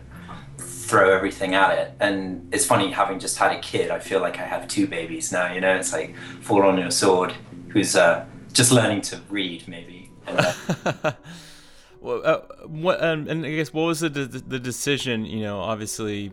throw 0.59 1.15
everything 1.15 1.55
at 1.55 1.79
it. 1.79 1.95
And 2.01 2.53
it's 2.53 2.65
funny, 2.67 2.91
having 2.91 3.19
just 3.19 3.39
had 3.39 3.53
a 3.53 3.61
kid, 3.61 3.91
I 3.91 3.99
feel 3.99 4.21
like 4.21 4.39
I 4.39 4.45
have 4.45 4.69
two 4.69 4.87
babies 4.87 5.33
now, 5.33 5.53
you 5.53 5.61
know, 5.61 5.77
it's 5.77 5.93
like 5.93 6.17
fall 6.41 6.63
on 6.63 6.79
your 6.79 6.91
sword, 6.91 7.35
who's 7.69 7.97
uh, 7.97 8.27
just 8.53 8.73
learning 8.73 9.03
to 9.03 9.21
read, 9.29 9.67
maybe. 9.69 10.11
And, 10.27 10.41
uh, 10.95 11.13
Well, 12.01 12.23
uh, 12.25 12.41
what 12.67 13.03
um, 13.03 13.27
and 13.29 13.45
I 13.45 13.51
guess 13.55 13.73
what 13.73 13.83
was 13.83 14.01
the 14.01 14.09
the 14.09 14.27
the 14.27 14.59
decision? 14.59 15.25
You 15.25 15.43
know, 15.43 15.59
obviously, 15.61 16.33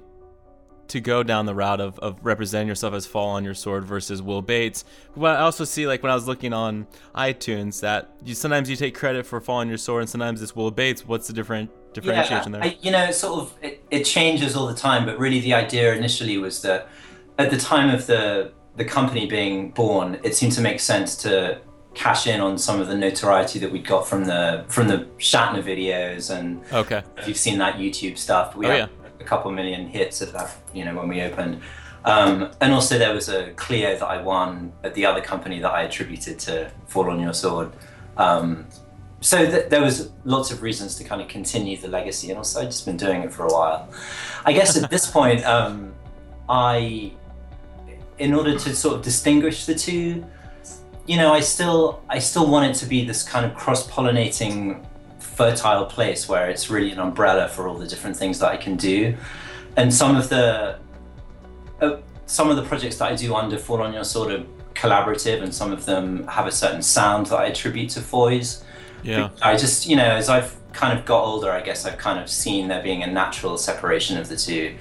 to 0.88 1.00
go 1.00 1.24
down 1.24 1.46
the 1.46 1.56
route 1.56 1.82
of, 1.82 1.98
of 2.00 2.18
representing 2.24 2.68
yourself 2.68 2.94
as 2.94 3.06
Fall 3.06 3.30
on 3.30 3.44
Your 3.44 3.54
Sword 3.54 3.86
versus 3.86 4.22
Will 4.22 4.42
Bates. 4.42 4.86
But 5.16 5.38
I 5.38 5.42
also 5.42 5.64
see 5.64 5.88
like 5.88 6.04
when 6.04 6.12
I 6.12 6.16
was 6.16 6.28
looking 6.28 6.54
on 6.54 6.88
iTunes 7.16 7.82
that 7.82 8.12
you 8.24 8.36
sometimes 8.36 8.70
you 8.70 8.76
take 8.76 8.96
credit 8.96 9.26
for 9.26 9.40
Fall 9.42 9.58
on 9.58 9.68
Your 9.68 9.78
Sword 9.78 10.02
and 10.02 10.10
sometimes 10.10 10.42
it's 10.42 10.56
Will 10.56 10.72
Bates. 10.72 11.06
What's 11.06 11.28
the 11.28 11.34
different 11.34 11.72
differentiation 11.94 12.54
yeah, 12.54 12.60
there? 12.60 12.70
I, 12.70 12.78
you 12.82 12.92
know, 12.92 13.12
sort 13.12 13.42
of 13.42 13.54
it, 13.62 13.84
it 13.92 14.04
changes 14.04 14.56
all 14.56 14.68
the 14.68 14.76
time, 14.76 15.06
but 15.06 15.18
really 15.18 15.40
the 15.40 15.54
idea 15.54 15.96
initially 15.96 16.38
was 16.38 16.62
that 16.62 16.90
at 17.38 17.52
the 17.52 17.58
time 17.58 17.94
of 17.94 18.06
the 18.08 18.52
the 18.76 18.86
company 18.86 19.26
being 19.26 19.72
born, 19.72 20.20
it 20.24 20.36
seemed 20.36 20.52
to 20.52 20.62
make 20.62 20.80
sense 20.80 21.16
to 21.16 21.62
cash 21.94 22.28
in 22.28 22.42
on 22.42 22.58
some 22.58 22.82
of 22.82 22.88
the 22.88 22.96
notoriety 22.96 23.58
that 23.58 23.72
we 23.72 23.80
got 23.80 24.06
from 24.06 24.26
the 24.26 24.66
from 24.68 24.88
the 24.88 25.08
Shatner 25.18 25.64
videos 25.64 26.30
and 26.30 26.62
okay. 26.74 27.02
if 27.18 27.28
you've 27.28 27.38
seen 27.38 27.58
that 27.60 27.76
YouTube 27.78 28.18
stuff. 28.18 28.56
We 28.56 28.68
Oh, 28.68 28.70
had 28.72 28.90
a 29.20 29.24
couple 29.24 29.52
million 29.52 29.88
hits 29.88 30.22
at 30.22 30.34
that, 30.34 30.56
you 30.74 30.86
know, 30.86 30.96
when 30.96 31.08
we 31.08 31.22
opened. 31.22 31.62
Um, 32.06 32.52
and 32.62 32.72
also 32.72 33.00
there 33.00 33.14
was 33.14 33.30
a 33.30 33.52
Clio 33.54 33.98
that 33.98 34.06
I 34.06 34.22
won 34.22 34.72
at 34.84 34.94
the 34.94 35.06
other 35.06 35.22
company 35.22 35.60
that 35.60 35.72
I 35.72 35.84
attributed 35.84 36.38
to 36.40 36.72
Fall 36.88 37.10
on 37.10 37.20
Your 37.20 37.34
Sword. 37.34 37.72
Um, 38.18 38.68
so 39.22 39.44
th- 39.44 39.70
there 39.70 39.82
was 39.82 40.12
lots 40.24 40.52
of 40.52 40.62
reasons 40.62 40.96
to 40.98 41.04
kind 41.04 41.20
of 41.20 41.28
continue 41.28 41.78
the 41.78 41.88
legacy, 41.88 42.30
and 42.30 42.38
also 42.38 42.62
I'd 42.62 42.66
just 42.66 42.86
been 42.86 42.98
doing 42.98 43.24
it 43.24 43.34
for 43.34 43.46
a 43.48 43.52
while. 43.52 43.90
I 44.46 44.54
guess 44.54 44.82
at 44.82 44.90
this 44.92 45.10
point, 45.10 45.44
um, 45.46 45.94
I, 46.48 47.12
in 48.20 48.36
order 48.36 48.56
to 48.58 48.76
sort 48.76 48.96
of 48.98 49.02
distinguish 49.02 49.66
the 49.66 49.74
two, 49.74 50.24
you 51.08 51.18
know, 51.18 51.34
I 51.34 51.40
still 51.40 52.04
I 52.08 52.20
still 52.20 52.48
want 52.48 52.70
it 52.70 52.80
to 52.82 52.86
be 52.86 53.04
this 53.04 53.24
kind 53.24 53.46
of 53.46 53.56
cross-pollinating, 53.56 54.86
fertile 55.36 55.86
place 55.86 56.28
where 56.28 56.50
it's 56.50 56.70
really 56.70 56.92
an 56.92 57.00
umbrella 57.00 57.50
for 57.50 57.68
all 57.68 57.78
the 57.78 57.88
different 57.88 58.16
things 58.16 58.40
that 58.40 58.52
I 58.52 58.58
can 58.58 58.76
do, 58.76 59.16
and 59.76 59.94
some 59.94 60.16
of 60.16 60.30
the 60.30 60.80
uh, 61.82 61.98
some 62.26 62.50
of 62.50 62.56
the 62.56 62.64
projects 62.64 62.98
that 62.98 63.12
I 63.12 63.16
do 63.16 63.36
under 63.36 63.58
Fall 63.58 63.82
on 63.82 63.94
Your 63.94 64.04
Sword 64.04 64.32
are 64.32 64.46
collaborative, 64.74 65.42
and 65.42 65.54
some 65.54 65.72
of 65.72 65.86
them 65.86 66.28
have 66.28 66.48
a 66.48 66.52
certain 66.52 66.82
sound 66.82 67.28
that 67.28 67.38
I 67.38 67.46
attribute 67.48 67.90
to 67.92 68.02
Foy's. 68.02 68.64
Yeah. 69.04 69.30
I 69.42 69.56
just, 69.56 69.88
you 69.88 69.96
know, 69.96 70.12
as 70.16 70.30
I've 70.30 70.56
kind 70.74 70.98
of 70.98 71.06
got 71.06 71.24
older, 71.24 71.52
I 71.52 71.62
guess 71.62 71.86
I've 71.86 71.98
kind 71.98 72.20
of 72.20 72.30
seen 72.30 72.68
there 72.68 72.82
being 72.82 73.04
a 73.04 73.08
natural 73.08 73.58
separation 73.58 74.18
of 74.18 74.28
the 74.30 74.36
two, 74.36 74.76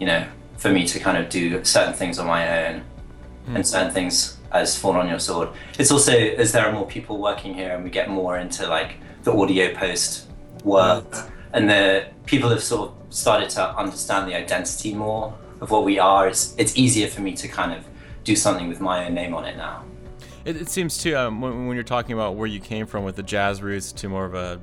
you 0.00 0.06
know, 0.06 0.26
for 0.56 0.70
me 0.70 0.86
to 0.86 0.98
kind 0.98 1.16
of 1.16 1.28
do 1.28 1.64
certain 1.64 1.94
things 1.94 2.18
on 2.18 2.26
my 2.26 2.66
own 2.66 2.84
and 3.54 3.66
certain 3.66 3.92
things 3.92 4.36
as 4.52 4.76
Fall 4.76 4.96
on 4.96 5.08
Your 5.08 5.20
Sword. 5.20 5.50
It's 5.78 5.90
also 5.90 6.12
as 6.12 6.52
there 6.52 6.66
are 6.66 6.72
more 6.72 6.86
people 6.86 7.18
working 7.18 7.54
here 7.54 7.70
and 7.70 7.84
we 7.84 7.90
get 7.90 8.10
more 8.10 8.38
into 8.38 8.66
like 8.66 8.96
the 9.22 9.32
audio 9.32 9.74
post 9.74 10.28
work 10.64 11.30
and 11.52 11.68
the 11.68 12.06
people 12.26 12.50
have 12.50 12.62
sort 12.62 12.90
of 12.90 13.14
started 13.14 13.50
to 13.50 13.76
understand 13.76 14.30
the 14.30 14.34
identity 14.34 14.94
more 14.94 15.36
of 15.60 15.70
what 15.70 15.84
we 15.84 15.98
are. 15.98 16.28
It's, 16.28 16.54
it's 16.58 16.76
easier 16.76 17.08
for 17.08 17.20
me 17.20 17.34
to 17.34 17.48
kind 17.48 17.72
of 17.72 17.84
do 18.24 18.36
something 18.36 18.68
with 18.68 18.80
my 18.80 19.06
own 19.06 19.14
name 19.14 19.34
on 19.34 19.44
it 19.44 19.56
now. 19.56 19.84
It, 20.44 20.56
it 20.56 20.68
seems 20.68 20.98
too 20.98 21.16
um, 21.16 21.40
when, 21.40 21.66
when 21.66 21.74
you're 21.74 21.84
talking 21.84 22.12
about 22.12 22.36
where 22.36 22.46
you 22.46 22.60
came 22.60 22.86
from 22.86 23.04
with 23.04 23.16
the 23.16 23.22
jazz 23.22 23.62
roots 23.62 23.92
to 23.92 24.08
more 24.08 24.24
of 24.24 24.34
a 24.34 24.60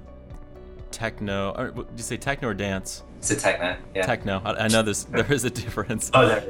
techno. 0.91 1.51
Or, 1.51 1.71
did 1.71 1.87
you 1.97 2.03
say 2.03 2.17
techno 2.17 2.49
or 2.49 2.53
dance? 2.53 3.03
It's 3.17 3.31
a 3.31 3.35
techno, 3.35 3.75
yeah. 3.93 4.05
Techno. 4.05 4.41
I, 4.45 4.65
I 4.65 4.67
know 4.67 4.81
there's 4.83 5.03
there 5.05 5.31
is 5.31 5.43
a 5.43 5.49
difference. 5.49 6.11
Oh, 6.13 6.27
there. 6.27 6.43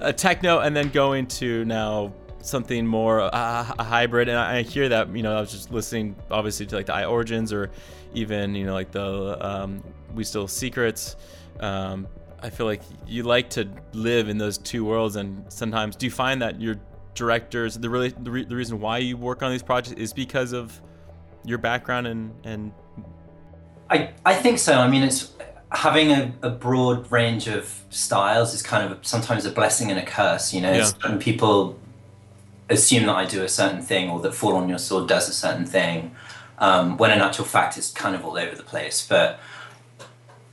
uh, 0.00 0.12
techno, 0.16 0.60
and 0.60 0.76
then 0.76 0.90
going 0.90 1.26
to 1.26 1.64
now 1.64 2.12
something 2.40 2.86
more 2.86 3.20
uh, 3.20 3.74
a 3.78 3.84
hybrid. 3.84 4.28
And 4.28 4.38
I, 4.38 4.62
hear 4.62 4.88
that 4.88 5.14
you 5.14 5.22
know 5.22 5.36
i 5.36 5.40
was 5.40 5.50
just 5.50 5.70
listening 5.70 6.16
obviously 6.30 6.66
to 6.66 6.76
like 6.76 6.86
the 6.86 6.94
i 6.94 7.04
origins 7.04 7.52
or 7.52 7.70
even 8.14 8.54
you 8.54 8.66
know 8.66 8.74
like 8.74 8.90
the 8.90 9.46
um, 9.46 9.82
we 10.14 10.24
steal 10.24 10.48
secrets. 10.48 11.16
Um, 11.60 12.06
i 12.40 12.50
feel 12.50 12.66
like 12.66 12.82
you 13.06 13.24
like 13.24 13.50
to 13.50 13.68
live 13.92 14.28
in 14.28 14.38
those 14.38 14.58
two 14.58 14.84
worlds 14.84 15.16
and 15.16 15.44
sometimes 15.52 15.96
do 15.96 16.06
you 16.06 16.12
find 16.12 16.40
that 16.40 16.60
your 16.60 16.76
directors 17.14 17.76
the 17.76 17.90
really 17.90 18.10
the, 18.10 18.30
re- 18.30 18.44
the 18.44 18.54
reason 18.54 18.78
why 18.78 18.98
you 18.98 19.16
work 19.16 19.42
on 19.42 19.50
these 19.50 19.62
projects 19.62 19.98
is 20.00 20.12
because 20.12 20.52
of 20.52 20.80
your 21.44 21.58
background 21.58 22.06
and 22.06 22.32
and 22.44 22.72
i 23.90 24.10
i 24.24 24.34
think 24.34 24.58
so. 24.58 24.74
I 24.74 24.88
mean 24.88 25.02
it's 25.02 25.32
having 25.72 26.12
a, 26.12 26.32
a 26.42 26.50
broad 26.50 27.10
range 27.10 27.48
of 27.48 27.82
styles 27.90 28.54
is 28.54 28.62
kind 28.62 28.90
of 28.90 29.04
sometimes 29.04 29.44
a 29.44 29.50
blessing 29.50 29.90
and 29.90 29.98
a 29.98 30.04
curse 30.04 30.54
you 30.54 30.60
know? 30.60 30.72
Yeah. 30.72 30.84
certain 30.84 31.18
people 31.18 31.76
assume 32.68 33.06
that 33.06 33.16
I 33.16 33.24
do 33.24 33.42
a 33.42 33.48
certain 33.48 33.82
thing 33.82 34.10
or 34.10 34.20
that 34.20 34.34
Fall 34.34 34.54
on 34.56 34.68
Your 34.68 34.78
Sword 34.78 35.08
does 35.08 35.28
a 35.28 35.32
certain 35.32 35.66
thing, 35.66 36.14
um, 36.58 36.96
when 36.96 37.10
in 37.10 37.20
actual 37.20 37.44
fact 37.44 37.78
it's 37.78 37.90
kind 37.92 38.14
of 38.14 38.24
all 38.24 38.38
over 38.38 38.54
the 38.54 38.62
place. 38.62 39.06
But 39.06 39.40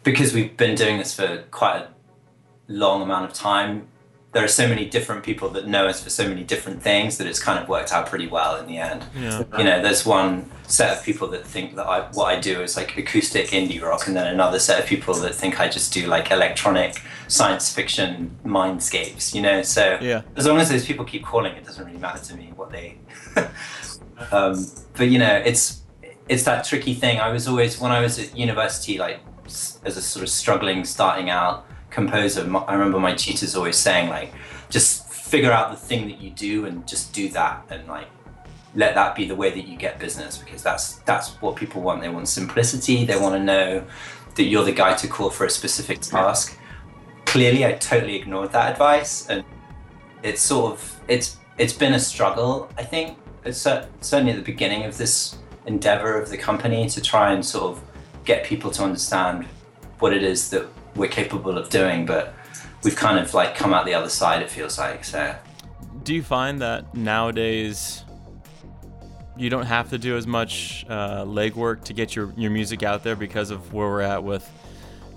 because 0.03 0.33
we've 0.33 0.55
been 0.55 0.75
doing 0.75 0.97
this 0.97 1.15
for 1.15 1.43
quite 1.51 1.77
a 1.77 1.87
long 2.67 3.01
amount 3.01 3.25
of 3.25 3.33
time, 3.33 3.87
there 4.31 4.43
are 4.43 4.49
so 4.49 4.67
many 4.67 4.85
different 4.85 5.23
people 5.23 5.47
that 5.51 5.65
know 5.65 5.87
us 5.87 6.03
for 6.03 6.09
so 6.09 6.27
many 6.27 6.43
different 6.43 6.81
things 6.81 7.17
that 7.17 7.25
it's 7.25 7.39
kind 7.39 7.57
of 7.57 7.69
worked 7.69 7.93
out 7.93 8.05
pretty 8.07 8.27
well 8.27 8.57
in 8.57 8.67
the 8.67 8.77
end. 8.77 9.05
Yeah. 9.17 9.43
You 9.57 9.63
know, 9.63 9.81
there's 9.81 10.05
one 10.05 10.51
set 10.67 10.97
of 10.97 11.05
people 11.05 11.29
that 11.29 11.45
think 11.45 11.75
that 11.77 11.85
I, 11.85 12.01
what 12.11 12.25
I 12.25 12.39
do 12.39 12.61
is 12.61 12.75
like 12.75 12.97
acoustic 12.97 13.47
indie 13.51 13.81
rock, 13.81 14.07
and 14.07 14.15
then 14.15 14.27
another 14.27 14.59
set 14.59 14.81
of 14.81 14.87
people 14.87 15.13
that 15.13 15.33
think 15.33 15.61
I 15.61 15.69
just 15.69 15.93
do 15.93 16.07
like 16.07 16.31
electronic 16.31 17.01
science 17.27 17.73
fiction 17.73 18.37
mindscapes. 18.45 19.33
You 19.33 19.41
know, 19.41 19.61
so 19.61 19.97
yeah. 20.01 20.21
as 20.35 20.45
long 20.45 20.57
as 20.57 20.69
those 20.69 20.85
people 20.85 21.05
keep 21.05 21.23
calling, 21.23 21.55
it 21.55 21.65
doesn't 21.65 21.85
really 21.85 21.99
matter 21.99 22.23
to 22.25 22.35
me 22.35 22.51
what 22.55 22.71
they. 22.71 22.97
um, 24.31 24.65
but 24.93 25.09
you 25.09 25.19
know, 25.19 25.41
it's 25.45 25.83
it's 26.27 26.43
that 26.43 26.65
tricky 26.65 26.93
thing. 26.93 27.19
I 27.19 27.31
was 27.31 27.47
always 27.47 27.79
when 27.79 27.91
I 27.91 27.99
was 27.99 28.19
at 28.19 28.35
university, 28.37 28.97
like 28.97 29.19
as 29.45 29.79
a 29.85 30.01
sort 30.01 30.23
of 30.23 30.29
struggling, 30.29 30.83
starting 30.85 31.29
out 31.29 31.65
composer, 31.91 32.41
I 32.67 32.73
remember 32.73 32.99
my 32.99 33.13
tutors 33.13 33.55
always 33.55 33.77
saying 33.77 34.09
like, 34.09 34.33
just 34.69 35.07
figure 35.09 35.51
out 35.51 35.71
the 35.71 35.77
thing 35.77 36.07
that 36.07 36.19
you 36.19 36.29
do 36.31 36.65
and 36.65 36.87
just 36.87 37.13
do 37.13 37.29
that 37.29 37.65
and 37.69 37.87
like 37.87 38.07
let 38.75 38.93
that 38.95 39.15
be 39.15 39.25
the 39.25 39.35
way 39.35 39.49
that 39.49 39.67
you 39.67 39.77
get 39.77 39.97
business 39.99 40.37
because 40.37 40.61
that's 40.61 40.95
that's 40.99 41.41
what 41.41 41.55
people 41.55 41.81
want. 41.81 42.01
They 42.01 42.09
want 42.09 42.27
simplicity. 42.27 43.05
They 43.05 43.17
want 43.17 43.35
to 43.35 43.43
know 43.43 43.85
that 44.35 44.43
you're 44.43 44.65
the 44.65 44.73
guy 44.73 44.95
to 44.95 45.07
call 45.07 45.29
for 45.29 45.45
a 45.45 45.49
specific 45.49 46.01
task. 46.01 46.57
Clearly, 47.35 47.65
I 47.65 47.73
totally 47.73 48.15
ignored 48.15 48.53
that 48.53 48.71
advice, 48.71 49.27
and 49.27 49.43
it's 50.23 50.41
sort 50.41 50.71
of 50.71 51.01
it's 51.09 51.35
it's 51.57 51.73
been 51.73 51.93
a 51.93 51.99
struggle. 51.99 52.69
I 52.77 52.83
think 52.83 53.17
it's 53.43 53.57
certainly 53.59 54.31
at 54.31 54.37
the 54.37 54.41
beginning 54.41 54.85
of 54.85 54.97
this 54.97 55.37
endeavor 55.65 56.17
of 56.17 56.29
the 56.29 56.37
company 56.37 56.87
to 56.87 57.01
try 57.01 57.33
and 57.33 57.45
sort 57.45 57.75
of 57.75 57.83
get 58.23 58.45
people 58.45 58.71
to 58.71 58.83
understand 58.83 59.43
what 59.99 60.13
it 60.13 60.23
is 60.23 60.49
that 60.51 60.65
we're 60.95 61.09
capable 61.09 61.57
of 61.57 61.69
doing, 61.69 62.05
but 62.05 62.33
we've 62.85 62.95
kind 62.95 63.19
of 63.19 63.33
like 63.33 63.53
come 63.53 63.73
out 63.73 63.85
the 63.85 63.95
other 63.95 64.07
side. 64.07 64.41
It 64.41 64.49
feels 64.49 64.79
like 64.79 65.03
so. 65.03 65.35
Do 66.03 66.15
you 66.15 66.23
find 66.23 66.61
that 66.61 66.95
nowadays 66.95 68.05
you 69.35 69.49
don't 69.49 69.65
have 69.65 69.89
to 69.89 69.97
do 69.97 70.15
as 70.15 70.25
much 70.25 70.85
uh, 70.87 71.25
legwork 71.25 71.83
to 71.83 71.91
get 71.91 72.15
your, 72.15 72.33
your 72.37 72.51
music 72.51 72.81
out 72.81 73.03
there 73.03 73.17
because 73.17 73.51
of 73.51 73.73
where 73.73 73.89
we're 73.89 73.99
at 73.99 74.23
with 74.23 74.49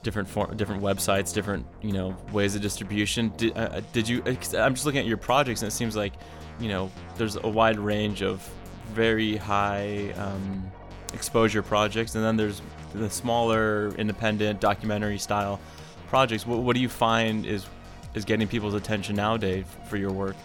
different 0.03 0.29
form, 0.29 0.57
different 0.57 0.83
websites, 0.83 1.33
different 1.33 1.67
you 1.83 1.93
know 1.93 2.17
ways 2.33 2.55
of 2.55 2.63
distribution. 2.63 3.33
Did, 3.37 3.57
uh, 3.57 3.61
uh 3.61 3.81
did 3.93 4.09
you? 4.09 4.23
I'm 4.27 4.75
just 4.75 4.87
looking 4.87 5.01
at 5.01 5.07
your 5.07 5.17
projects, 5.17 5.63
and 5.63 5.69
it 5.69 5.75
seems 5.75 5.97
like 5.97 6.13
you 6.61 6.69
know 6.69 6.91
there's 7.17 7.37
a 7.37 7.49
wide 7.49 7.79
range 7.79 8.23
of 8.23 8.49
very 8.93 9.37
high 9.37 10.13
um, 10.17 10.71
exposure 11.13 11.63
projects, 11.63 12.15
and 12.15 12.25
then 12.25 12.37
there's 12.37 12.63
the 12.95 13.11
smaller 13.11 13.95
independent 13.97 14.61
documentary 14.61 15.19
style 15.19 15.61
projects. 16.09 16.47
What, 16.47 16.61
what 16.61 16.75
do 16.75 16.81
you 16.81 16.89
find 16.89 17.47
is 17.47 17.67
is 18.15 18.25
getting 18.25 18.49
people's 18.49 18.75
attention 18.75 19.17
nowadays 19.17 19.67
for 19.89 19.97
your 19.97 20.13
work? 20.13 20.37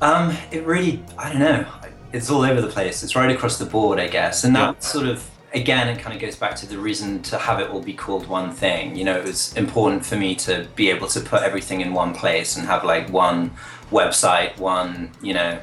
Um, 0.00 0.36
it 0.50 0.64
really, 0.66 1.02
I 1.18 1.30
don't 1.30 1.40
know. 1.40 1.66
It's 2.12 2.30
all 2.30 2.42
over 2.42 2.60
the 2.60 2.68
place. 2.68 3.02
It's 3.02 3.14
right 3.14 3.30
across 3.30 3.58
the 3.58 3.66
board, 3.66 4.00
I 4.00 4.08
guess. 4.08 4.44
And 4.44 4.56
that 4.56 4.82
sort 4.82 5.06
of, 5.06 5.28
again, 5.52 5.88
it 5.88 5.98
kind 6.00 6.14
of 6.14 6.20
goes 6.20 6.36
back 6.36 6.56
to 6.56 6.66
the 6.66 6.78
reason 6.78 7.22
to 7.22 7.38
have 7.38 7.60
it 7.60 7.70
all 7.70 7.82
be 7.82 7.92
called 7.92 8.26
one 8.26 8.52
thing. 8.52 8.96
You 8.96 9.04
know, 9.04 9.16
it 9.16 9.24
was 9.24 9.56
important 9.56 10.04
for 10.04 10.16
me 10.16 10.34
to 10.36 10.68
be 10.76 10.90
able 10.90 11.08
to 11.08 11.20
put 11.20 11.42
everything 11.42 11.80
in 11.80 11.92
one 11.92 12.14
place 12.14 12.56
and 12.56 12.66
have 12.66 12.84
like 12.84 13.10
one 13.10 13.52
website, 13.90 14.58
one, 14.58 15.12
you 15.22 15.34
know, 15.34 15.60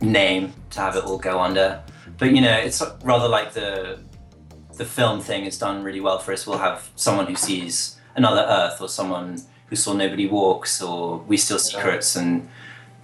name 0.00 0.52
to 0.70 0.80
have 0.80 0.96
it 0.96 1.04
all 1.04 1.18
go 1.18 1.40
under. 1.40 1.82
But, 2.18 2.34
you 2.34 2.40
know, 2.40 2.56
it's 2.56 2.82
rather 3.02 3.28
like 3.28 3.52
the 3.52 4.00
the 4.78 4.84
film 4.84 5.20
thing 5.20 5.44
is 5.44 5.58
done 5.58 5.82
really 5.82 6.00
well 6.00 6.18
for 6.18 6.32
us. 6.32 6.46
We'll 6.46 6.58
have 6.58 6.88
someone 6.94 7.26
who 7.26 7.34
sees 7.34 7.98
another 8.14 8.46
Earth 8.48 8.80
or 8.80 8.88
someone 8.88 9.42
who 9.66 9.76
saw 9.76 9.92
Nobody 9.92 10.26
Walks 10.26 10.80
or 10.80 11.18
We 11.18 11.36
Steal 11.36 11.58
Secrets, 11.58 12.16
and 12.16 12.48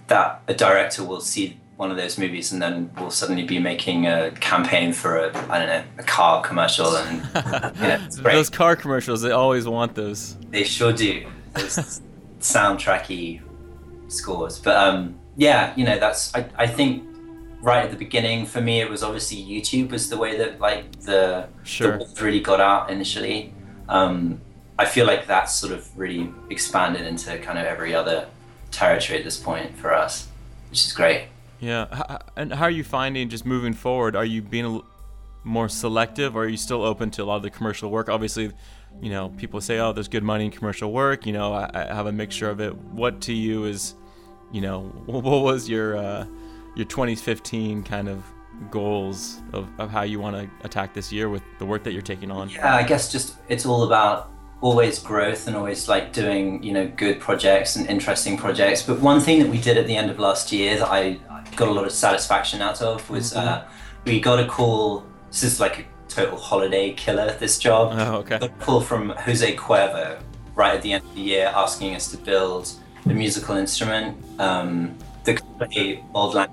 that 0.07 0.41
a 0.47 0.53
director 0.53 1.03
will 1.03 1.19
see 1.19 1.59
one 1.77 1.91
of 1.91 1.97
those 1.97 2.17
movies 2.17 2.53
and 2.53 2.61
then 2.61 2.89
we'll 2.97 3.11
suddenly 3.11 3.43
be 3.43 3.59
making 3.59 4.07
a 4.07 4.31
campaign 4.31 4.93
for 4.93 5.17
a 5.17 5.27
I 5.49 5.59
don't 5.59 5.67
know 5.67 5.83
a 5.97 6.03
car 6.03 6.41
commercial 6.41 6.95
and 6.95 7.17
you 7.77 7.87
know, 7.87 8.07
those 8.31 8.49
car 8.49 8.75
commercials 8.75 9.21
they 9.21 9.31
always 9.31 9.67
want 9.67 9.95
those. 9.95 10.37
They 10.51 10.63
sure 10.63 10.93
do. 10.93 11.25
Those 11.53 12.01
soundtracky 12.39 13.41
scores, 14.07 14.59
but 14.59 14.77
um, 14.77 15.19
yeah, 15.35 15.73
you 15.75 15.83
know 15.83 15.99
that's 15.99 16.33
I, 16.33 16.45
I 16.55 16.67
think 16.67 17.03
right 17.65 17.83
at 17.83 17.91
the 17.91 17.97
beginning 17.97 18.45
for 18.45 18.61
me 18.61 18.79
it 18.79 18.87
was 18.87 19.01
obviously 19.01 19.37
youtube 19.37 19.89
was 19.89 20.07
the 20.11 20.17
way 20.17 20.37
that 20.37 20.61
like 20.61 20.91
the, 21.01 21.47
sure. 21.63 21.97
the 21.97 22.23
really 22.23 22.39
got 22.39 22.61
out 22.61 22.91
initially 22.91 23.51
um, 23.89 24.39
i 24.77 24.85
feel 24.85 25.07
like 25.07 25.25
that's 25.25 25.55
sort 25.55 25.73
of 25.73 25.89
really 25.97 26.31
expanded 26.51 27.01
into 27.01 27.35
kind 27.39 27.57
of 27.57 27.65
every 27.65 27.95
other 27.95 28.27
territory 28.69 29.17
at 29.17 29.25
this 29.25 29.39
point 29.39 29.75
for 29.75 29.91
us 29.91 30.27
which 30.69 30.85
is 30.85 30.93
great 30.93 31.27
yeah 31.59 32.17
and 32.35 32.53
how 32.53 32.65
are 32.65 32.71
you 32.71 32.83
finding 32.83 33.29
just 33.29 33.45
moving 33.45 33.73
forward 33.73 34.15
are 34.15 34.25
you 34.25 34.41
being 34.41 34.81
more 35.43 35.69
selective 35.69 36.35
or 36.35 36.43
are 36.43 36.47
you 36.47 36.57
still 36.57 36.83
open 36.83 37.11
to 37.11 37.23
a 37.23 37.25
lot 37.25 37.37
of 37.37 37.43
the 37.43 37.49
commercial 37.49 37.89
work 37.89 38.09
obviously 38.09 38.51
you 39.01 39.09
know 39.09 39.29
people 39.37 39.61
say 39.61 39.79
oh 39.79 39.93
there's 39.93 40.07
good 40.07 40.23
money 40.23 40.45
in 40.45 40.51
commercial 40.51 40.91
work 40.91 41.25
you 41.25 41.33
know 41.33 41.53
i, 41.53 41.69
I 41.73 41.93
have 41.93 42.07
a 42.07 42.11
mixture 42.11 42.49
of 42.49 42.59
it 42.59 42.75
what 42.75 43.21
to 43.21 43.33
you 43.33 43.65
is 43.65 43.93
you 44.51 44.61
know 44.61 44.81
what 45.05 45.23
was 45.23 45.69
your 45.69 45.97
uh, 45.97 46.25
your 46.75 46.85
2015 46.85 47.83
kind 47.83 48.09
of 48.09 48.23
goals 48.71 49.41
of, 49.53 49.67
of 49.79 49.89
how 49.89 50.03
you 50.03 50.19
want 50.19 50.35
to 50.35 50.65
attack 50.65 50.93
this 50.93 51.11
year 51.11 51.29
with 51.29 51.43
the 51.59 51.65
work 51.65 51.83
that 51.83 51.93
you're 51.93 52.01
taking 52.01 52.31
on? 52.31 52.49
Yeah, 52.49 52.75
I 52.75 52.83
guess 52.83 53.11
just 53.11 53.35
it's 53.49 53.65
all 53.65 53.83
about 53.83 54.31
always 54.61 54.99
growth 54.99 55.47
and 55.47 55.55
always 55.55 55.87
like 55.87 56.13
doing 56.13 56.63
you 56.63 56.71
know 56.71 56.87
good 56.87 57.19
projects 57.19 57.75
and 57.75 57.87
interesting 57.87 58.37
projects. 58.37 58.81
But 58.81 58.99
one 58.99 59.19
thing 59.19 59.39
that 59.39 59.49
we 59.49 59.59
did 59.59 59.77
at 59.77 59.87
the 59.87 59.95
end 59.95 60.09
of 60.09 60.19
last 60.19 60.51
year 60.51 60.77
that 60.77 60.87
I 60.87 61.19
got 61.55 61.67
a 61.67 61.71
lot 61.71 61.85
of 61.85 61.91
satisfaction 61.91 62.61
out 62.61 62.81
of 62.81 63.09
was 63.09 63.33
mm-hmm. 63.33 63.47
uh, 63.47 63.63
we 64.05 64.19
got 64.19 64.39
a 64.39 64.47
call. 64.47 65.05
This 65.29 65.43
is 65.43 65.59
like 65.59 65.79
a 65.79 65.85
total 66.07 66.37
holiday 66.37 66.93
killer. 66.93 67.35
This 67.39 67.59
job. 67.59 67.93
Oh, 67.93 68.17
okay. 68.17 68.39
Got 68.39 68.43
a 68.43 68.49
call 68.49 68.81
from 68.81 69.09
Jose 69.09 69.55
Cuervo 69.55 70.21
right 70.55 70.75
at 70.75 70.81
the 70.81 70.93
end 70.93 71.03
of 71.03 71.15
the 71.15 71.21
year 71.21 71.51
asking 71.53 71.95
us 71.95 72.09
to 72.11 72.17
build 72.17 72.71
a 73.05 73.09
musical 73.09 73.55
instrument. 73.57 74.17
Um, 74.39 74.97
the 75.23 75.35
company 75.35 76.03
Auld 76.13 76.33
Lang 76.33 76.49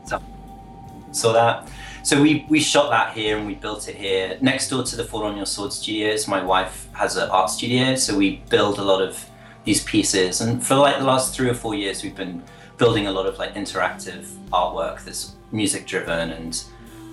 Saw 1.13 1.33
that. 1.33 1.69
So 2.03 2.21
we, 2.21 2.47
we 2.49 2.59
shot 2.59 2.91
that 2.91 3.15
here 3.15 3.37
and 3.37 3.47
we 3.47 3.55
built 3.55 3.89
it 3.89 3.95
here. 3.95 4.37
Next 4.41 4.71
door 4.71 4.83
to 4.83 4.97
the 4.97 5.05
Fall 5.05 5.23
on 5.23 5.37
Your 5.37 5.47
Sword 5.47 5.73
studios, 5.73 6.27
my 6.27 6.43
wife 6.43 6.89
has 6.95 7.17
an 7.17 7.31
art 7.31 7.51
studio, 7.51 7.95
so 7.95 8.17
we 8.17 8.43
build 8.49 8.79
a 8.79 8.83
lot 8.83 9.01
of 9.01 9.25
these 9.65 9.85
pieces. 9.85 10.41
And 10.41 10.65
for 10.65 10.75
like 10.75 10.99
the 10.99 11.05
last 11.05 11.35
three 11.35 11.49
or 11.49 11.55
four 11.55 11.75
years, 11.75 12.03
we've 12.03 12.17
been 12.17 12.43
building 12.79 13.07
a 13.07 13.13
lot 13.13 13.27
of 13.27 13.39
like 13.39 13.55
interactive 13.55 14.25
artwork 14.51 15.05
that's 15.05 15.35
music 15.51 15.87
driven 15.87 16.31
and 16.31 16.65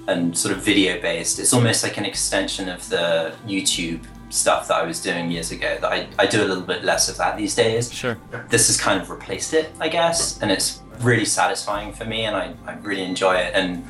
and 0.08 0.38
sort 0.38 0.56
of 0.56 0.63
video 0.63 1.00
based. 1.01 1.39
It's 1.39 1.54
almost 1.54 1.84
like 1.84 1.98
an 1.98 2.06
extension 2.06 2.68
of 2.68 2.88
the 2.89 3.34
YouTube 3.46 4.04
stuff 4.30 4.68
that 4.68 4.75
I 4.75 4.84
was 4.84 5.01
doing 5.01 5.32
years 5.32 5.51
ago. 5.51 5.78
That 5.80 5.92
I, 5.92 6.08
I 6.18 6.25
do 6.25 6.44
a 6.44 6.48
little 6.48 6.63
bit 6.63 6.84
less 6.84 7.10
of 7.10 7.18
that 7.18 7.38
these 7.38 7.56
days. 7.56 7.92
Sure. 7.94 8.18
This 8.50 8.68
has 8.68 8.80
kind 8.80 9.01
of 9.01 9.10
replaced 9.10 9.54
it, 9.54 9.72
I 9.80 9.89
guess, 9.89 10.42
and 10.42 10.51
it's 10.51 10.82
really 11.00 11.25
satisfying 11.25 11.94
for 11.94 12.06
me, 12.06 12.25
and 12.25 12.36
I, 12.36 12.54
I 12.66 12.75
really 12.78 13.04
enjoy 13.04 13.36
it. 13.36 13.54
And 13.54 13.86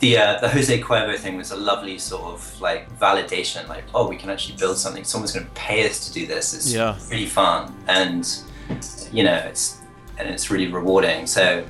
the 0.00 0.18
uh, 0.18 0.40
the 0.40 0.48
Jose 0.48 0.80
Cuervo 0.80 1.16
thing 1.16 1.36
was 1.36 1.52
a 1.52 1.56
lovely 1.56 1.98
sort 1.98 2.24
of 2.24 2.60
like 2.60 2.90
validation, 2.98 3.68
like 3.68 3.84
oh, 3.94 4.08
we 4.08 4.16
can 4.16 4.30
actually 4.30 4.56
build 4.56 4.78
something. 4.78 5.04
Someone's 5.04 5.32
going 5.32 5.46
to 5.46 5.52
pay 5.52 5.88
us 5.88 6.06
to 6.08 6.12
do 6.12 6.26
this. 6.26 6.54
It's 6.54 6.72
yeah. 6.72 6.98
really 7.08 7.26
fun, 7.26 7.74
and 7.88 8.28
you 9.12 9.22
know, 9.22 9.36
it's 9.36 9.81
and 10.18 10.28
it's 10.28 10.50
really 10.50 10.70
rewarding. 10.72 11.26
So. 11.26 11.64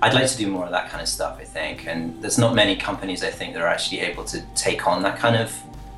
I'd 0.00 0.14
like 0.14 0.28
to 0.28 0.36
do 0.36 0.46
more 0.46 0.64
of 0.64 0.70
that 0.70 0.90
kind 0.90 1.02
of 1.02 1.08
stuff, 1.08 1.38
I 1.40 1.44
think. 1.44 1.88
And 1.88 2.22
there's 2.22 2.38
not 2.38 2.54
many 2.54 2.76
companies, 2.76 3.24
I 3.24 3.32
think, 3.32 3.54
that 3.54 3.62
are 3.62 3.66
actually 3.66 3.98
able 4.02 4.22
to 4.26 4.40
take 4.54 4.86
on 4.86 5.02
that 5.02 5.18
kind 5.18 5.34
of 5.34 5.52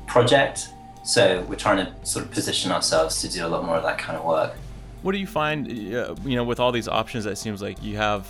project. 0.07 0.69
So 1.03 1.41
we're 1.47 1.55
trying 1.55 1.85
to 1.85 2.05
sort 2.05 2.25
of 2.25 2.31
position 2.31 2.71
ourselves 2.71 3.21
to 3.21 3.29
do 3.29 3.45
a 3.45 3.47
lot 3.47 3.63
more 3.63 3.75
of 3.75 3.83
that 3.83 3.97
kind 3.97 4.17
of 4.17 4.25
work. 4.25 4.55
What 5.01 5.13
do 5.13 5.17
you 5.19 5.27
find, 5.27 5.67
uh, 5.67 6.15
you 6.23 6.35
know, 6.35 6.43
with 6.43 6.59
all 6.59 6.71
these 6.71 6.87
options? 6.87 7.25
it 7.25 7.37
seems 7.37 7.61
like 7.61 7.81
you 7.81 7.97
have, 7.97 8.27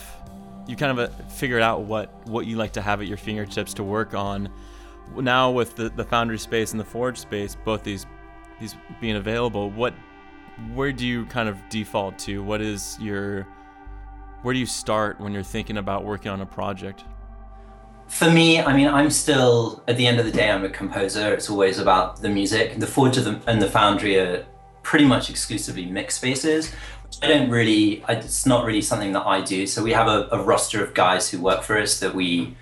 you 0.68 0.76
kind 0.76 0.98
of 0.98 1.10
uh, 1.10 1.24
figured 1.30 1.62
out 1.62 1.82
what 1.82 2.10
what 2.28 2.46
you 2.46 2.56
like 2.56 2.74
to 2.74 2.82
have 2.82 3.02
at 3.02 3.08
your 3.08 3.18
fingertips 3.18 3.74
to 3.76 3.84
work 3.84 4.14
on. 4.14 4.50
Now 5.16 5.52
with 5.52 5.76
the 5.76 5.90
the 5.90 6.06
Foundry 6.06 6.38
space 6.38 6.72
and 6.72 6.80
the 6.80 6.86
Forge 6.86 7.18
space, 7.18 7.56
both 7.66 7.84
these 7.84 8.06
these 8.60 8.76
being 9.02 9.18
available, 9.18 9.70
what 9.70 9.94
where 10.74 10.92
do 10.92 11.06
you 11.06 11.26
kind 11.26 11.50
of 11.50 11.58
default 11.70 12.18
to? 12.20 12.44
What 12.44 12.62
is 12.62 12.98
your 13.00 13.48
where 14.42 14.54
do 14.54 14.60
you 14.60 14.66
start 14.66 15.20
when 15.20 15.34
you're 15.34 15.44
thinking 15.44 15.78
about 15.78 16.04
working 16.04 16.32
on 16.32 16.42
a 16.42 16.46
project? 16.46 17.04
For 18.08 18.30
me, 18.30 18.60
I 18.60 18.76
mean, 18.76 18.88
I'm 18.88 19.10
still 19.10 19.84
at 19.88 19.98
the 19.98 20.06
end 20.06 20.20
of 20.20 20.26
the 20.26 20.32
day, 20.32 20.50
I'm 20.50 20.66
a 20.66 20.70
composer. 20.70 21.34
It's 21.34 21.50
always 21.50 21.80
about 21.80 22.22
the 22.22 22.30
music. 22.30 22.80
The 22.80 22.88
Forge 22.88 23.18
and 23.18 23.62
the 23.62 23.70
Foundry 23.70 24.18
are 24.20 24.46
pretty 24.84 25.06
much 25.06 25.30
exclusively 25.30 25.86
mix 25.86 26.16
spaces. 26.16 26.74
I 27.22 27.28
don't 27.28 27.50
really, 27.50 28.04
it's 28.10 28.46
not 28.46 28.66
really 28.66 28.82
something 28.82 29.14
that 29.14 29.26
I 29.26 29.42
do. 29.42 29.68
So 29.68 29.84
we 29.84 29.92
have 29.94 30.08
a, 30.08 30.28
a 30.32 30.42
roster 30.42 30.84
of 30.84 30.94
guys 30.94 31.30
who 31.30 31.40
work 31.40 31.62
for 31.62 31.78
us 31.78 32.00
that 32.00 32.16
we, 32.16 32.56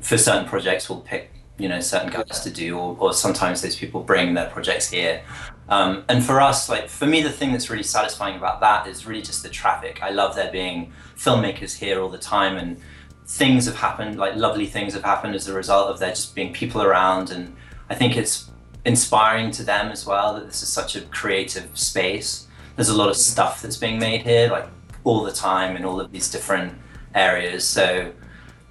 for 0.00 0.16
certain 0.16 0.48
projects, 0.48 0.88
will 0.88 1.00
pick 1.00 1.30
you 1.60 1.68
know 1.68 1.80
certain 1.80 2.10
guys 2.10 2.40
to 2.40 2.50
do 2.50 2.78
or, 2.78 2.96
or 2.98 3.12
sometimes 3.12 3.62
those 3.62 3.76
people 3.76 4.02
bring 4.02 4.34
their 4.34 4.48
projects 4.50 4.90
here. 4.90 5.22
Um, 5.68 6.04
and 6.08 6.24
for 6.24 6.40
us 6.40 6.68
like 6.68 6.88
for 6.88 7.06
me 7.06 7.22
the 7.22 7.30
thing 7.30 7.52
that's 7.52 7.70
really 7.70 7.84
satisfying 7.84 8.36
about 8.36 8.60
that 8.60 8.86
is 8.86 9.06
really 9.06 9.22
just 9.22 9.42
the 9.42 9.48
traffic. 9.48 10.02
I 10.02 10.10
love 10.10 10.34
there 10.34 10.50
being 10.50 10.92
filmmakers 11.16 11.76
here 11.76 12.00
all 12.00 12.08
the 12.08 12.18
time 12.18 12.56
and 12.56 12.78
things 13.26 13.66
have 13.66 13.76
happened 13.76 14.18
like 14.18 14.34
lovely 14.34 14.66
things 14.66 14.92
have 14.94 15.04
happened 15.04 15.36
as 15.36 15.46
a 15.46 15.54
result 15.54 15.88
of 15.88 16.00
there 16.00 16.10
just 16.10 16.34
being 16.34 16.52
people 16.52 16.82
around 16.82 17.30
and 17.30 17.54
i 17.88 17.94
think 17.94 18.16
it's 18.16 18.50
inspiring 18.84 19.50
to 19.52 19.62
them 19.62 19.90
as 19.90 20.06
well 20.06 20.34
that 20.34 20.46
this 20.46 20.62
is 20.62 20.68
such 20.68 20.96
a 20.96 21.02
creative 21.02 21.76
space. 21.78 22.46
There's 22.76 22.88
a 22.88 22.96
lot 22.96 23.08
of 23.08 23.16
stuff 23.16 23.60
that's 23.60 23.76
being 23.76 23.98
made 23.98 24.22
here 24.22 24.48
like 24.50 24.66
all 25.04 25.22
the 25.22 25.32
time 25.32 25.76
in 25.76 25.84
all 25.84 26.00
of 26.00 26.10
these 26.12 26.30
different 26.30 26.74
areas 27.14 27.66
so 27.66 28.12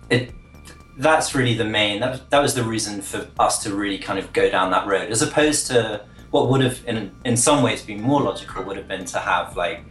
it 0.10 0.32
that's 1.00 1.34
really 1.34 1.54
the 1.54 1.66
main 1.66 2.02
that, 2.02 2.30
that 2.30 2.42
was 2.42 2.54
the 2.54 2.64
reason 2.64 3.02
for 3.02 3.26
us 3.40 3.64
to 3.64 3.74
really 3.74 3.98
kind 3.98 4.20
of 4.20 4.32
go 4.34 4.50
down 4.50 4.70
that 4.70 4.86
road 4.86 5.10
as 5.10 5.22
opposed 5.22 5.66
to 5.66 6.06
what 6.32 6.50
would 6.50 6.62
have 6.62 6.84
in 6.86 7.10
in 7.24 7.38
some 7.38 7.64
ways 7.64 7.82
been 7.82 8.02
more 8.02 8.22
logical 8.22 8.64
would 8.64 8.76
have 8.76 8.88
been 8.88 9.06
to 9.06 9.18
have 9.18 9.56
like 9.56 9.82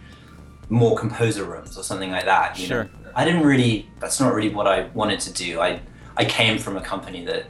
more 0.69 0.97
composer 0.97 1.45
rooms 1.45 1.79
or 1.79 1.83
something 1.83 2.11
like 2.11 2.27
that 2.27 2.59
you 2.59 2.67
sure. 2.67 2.85
know? 2.85 2.91
I 3.17 3.25
didn't 3.25 3.43
really 3.43 3.89
that's 4.01 4.21
not 4.21 4.35
really 4.35 4.51
what 4.51 4.67
i 4.67 4.83
wanted 4.89 5.21
to 5.21 5.33
do. 5.33 5.61
I 5.61 5.81
i 6.19 6.25
came 6.25 6.59
from 6.59 6.77
a 6.77 6.83
company 6.83 7.25
that 7.25 7.47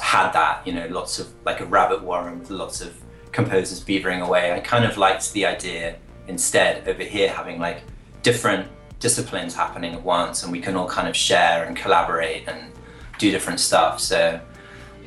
had 0.00 0.30
that 0.32 0.64
you 0.66 0.72
know 0.72 0.86
lots 0.86 1.18
of 1.18 1.26
like 1.44 1.60
a 1.60 1.66
rabbit 1.66 2.00
warren 2.02 2.38
with 2.38 2.50
lots 2.50 2.80
of 2.80 2.96
composers 3.32 3.84
beavering 3.84 4.24
away. 4.24 4.52
I 4.52 4.60
kind 4.60 4.84
of 4.84 4.96
liked 4.96 5.32
the 5.32 5.44
idea 5.46 5.96
instead 6.28 6.86
over 6.88 7.02
here 7.02 7.28
having 7.28 7.58
like 7.58 7.82
different 8.22 8.68
disciplines 9.00 9.52
happening 9.52 9.94
at 9.94 10.02
once 10.02 10.44
and 10.44 10.52
we 10.52 10.60
can 10.60 10.76
all 10.76 10.88
kind 10.88 11.08
of 11.08 11.16
share 11.16 11.64
and 11.64 11.76
collaborate 11.76 12.48
and 12.48 12.70
do 13.18 13.30
different 13.30 13.60
stuff. 13.60 14.00
So 14.00 14.40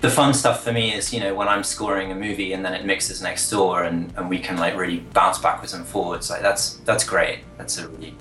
the 0.02 0.10
fun 0.10 0.34
stuff 0.34 0.64
for 0.64 0.72
me 0.72 0.94
is, 0.94 1.14
you 1.14 1.20
know, 1.20 1.34
when 1.34 1.48
I'm 1.48 1.64
scoring 1.64 2.12
a 2.12 2.16
movie 2.16 2.54
and 2.54 2.64
then 2.64 2.74
it 2.74 2.86
mixes 2.86 3.22
next 3.22 3.50
door 3.50 3.84
and, 3.84 4.14
and 4.16 4.30
we 4.30 4.40
can 4.40 4.58
like 4.58 4.76
really 4.76 5.00
bounce 5.00 5.40
backwards 5.40 5.74
and 5.74 5.86
forwards. 5.86 6.30
Like 6.30 6.42
that's 6.42 6.76
that's 6.78 7.04
great. 7.04 7.40
That's 7.58 7.78
a 7.80 7.88
really 7.90 8.16